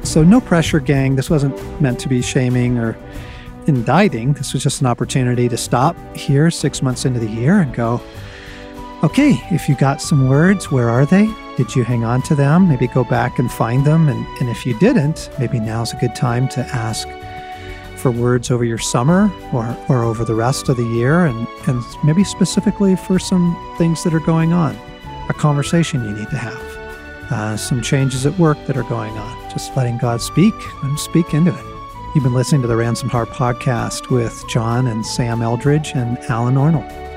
So, 0.04 0.24
no 0.24 0.42
pressure, 0.42 0.80
gang. 0.80 1.16
This 1.16 1.30
wasn't 1.30 1.56
meant 1.82 2.00
to 2.00 2.10
be 2.10 2.22
shaming 2.22 2.80
or 2.80 2.98
indicting. 3.68 4.34
This 4.34 4.54
was 4.54 4.64
just 4.64 4.82
an 4.82 4.88
opportunity 4.88 5.48
to 5.50 5.58
stop 5.58 5.96
here 6.16 6.50
six 6.50 6.82
months 6.82 7.06
into 7.06 7.20
the 7.20 7.28
year 7.30 7.60
and 7.60 7.74
go, 7.76 8.02
okay, 9.04 9.34
if 9.52 9.70
you 9.70 9.76
got 9.76 10.02
some 10.02 10.28
words, 10.28 10.72
where 10.72 10.90
are 10.90 11.06
they? 11.06 11.32
Did 11.58 11.76
you 11.76 11.84
hang 11.84 12.06
on 12.06 12.22
to 12.24 12.34
them? 12.36 12.68
Maybe 12.68 12.88
go 12.88 13.04
back 13.04 13.38
and 13.38 13.52
find 13.52 13.86
them. 13.86 14.08
And, 14.10 14.26
and 14.40 14.50
if 14.50 14.66
you 14.66 14.78
didn't, 14.80 15.30
maybe 15.38 15.60
now's 15.60 15.94
a 15.94 15.98
good 15.98 16.16
time 16.16 16.48
to 16.50 16.62
ask 16.62 17.08
for 18.00 18.12
words 18.12 18.50
over 18.50 18.64
your 18.64 18.78
summer 18.78 19.32
or, 19.54 19.78
or 19.90 20.04
over 20.04 20.24
the 20.24 20.36
rest 20.36 20.70
of 20.70 20.78
the 20.78 20.86
year, 20.86 21.26
and, 21.26 21.48
and 21.68 21.84
maybe 22.04 22.24
specifically 22.24 22.96
for 22.96 23.20
some 23.20 23.56
things 23.78 24.04
that 24.04 24.14
are 24.14 24.20
going 24.22 24.54
on, 24.54 24.76
a 25.30 25.34
conversation 25.34 26.04
you 26.04 26.12
need 26.12 26.30
to 26.30 26.38
have, 26.38 27.32
uh, 27.32 27.58
some 27.58 27.82
changes 27.82 28.26
at 28.26 28.38
work 28.40 28.58
that 28.68 28.78
are 28.78 28.84
going 28.84 29.18
on. 29.18 29.50
Just 29.52 29.76
letting 29.76 29.98
God 29.98 30.22
speak 30.22 30.54
and 30.84 31.00
speak 31.00 31.34
into 31.34 31.54
it. 31.54 31.66
You've 32.16 32.24
been 32.24 32.34
listening 32.34 32.62
to 32.64 32.68
the 32.68 32.76
Ransomed 32.76 33.12
Heart 33.12 33.30
podcast 33.30 34.10
with 34.10 34.44
John 34.48 34.88
and 34.88 35.06
Sam 35.06 35.40
Eldredge 35.40 35.96
and 35.96 36.18
Allen 36.30 36.58
Arnold. 36.58 37.09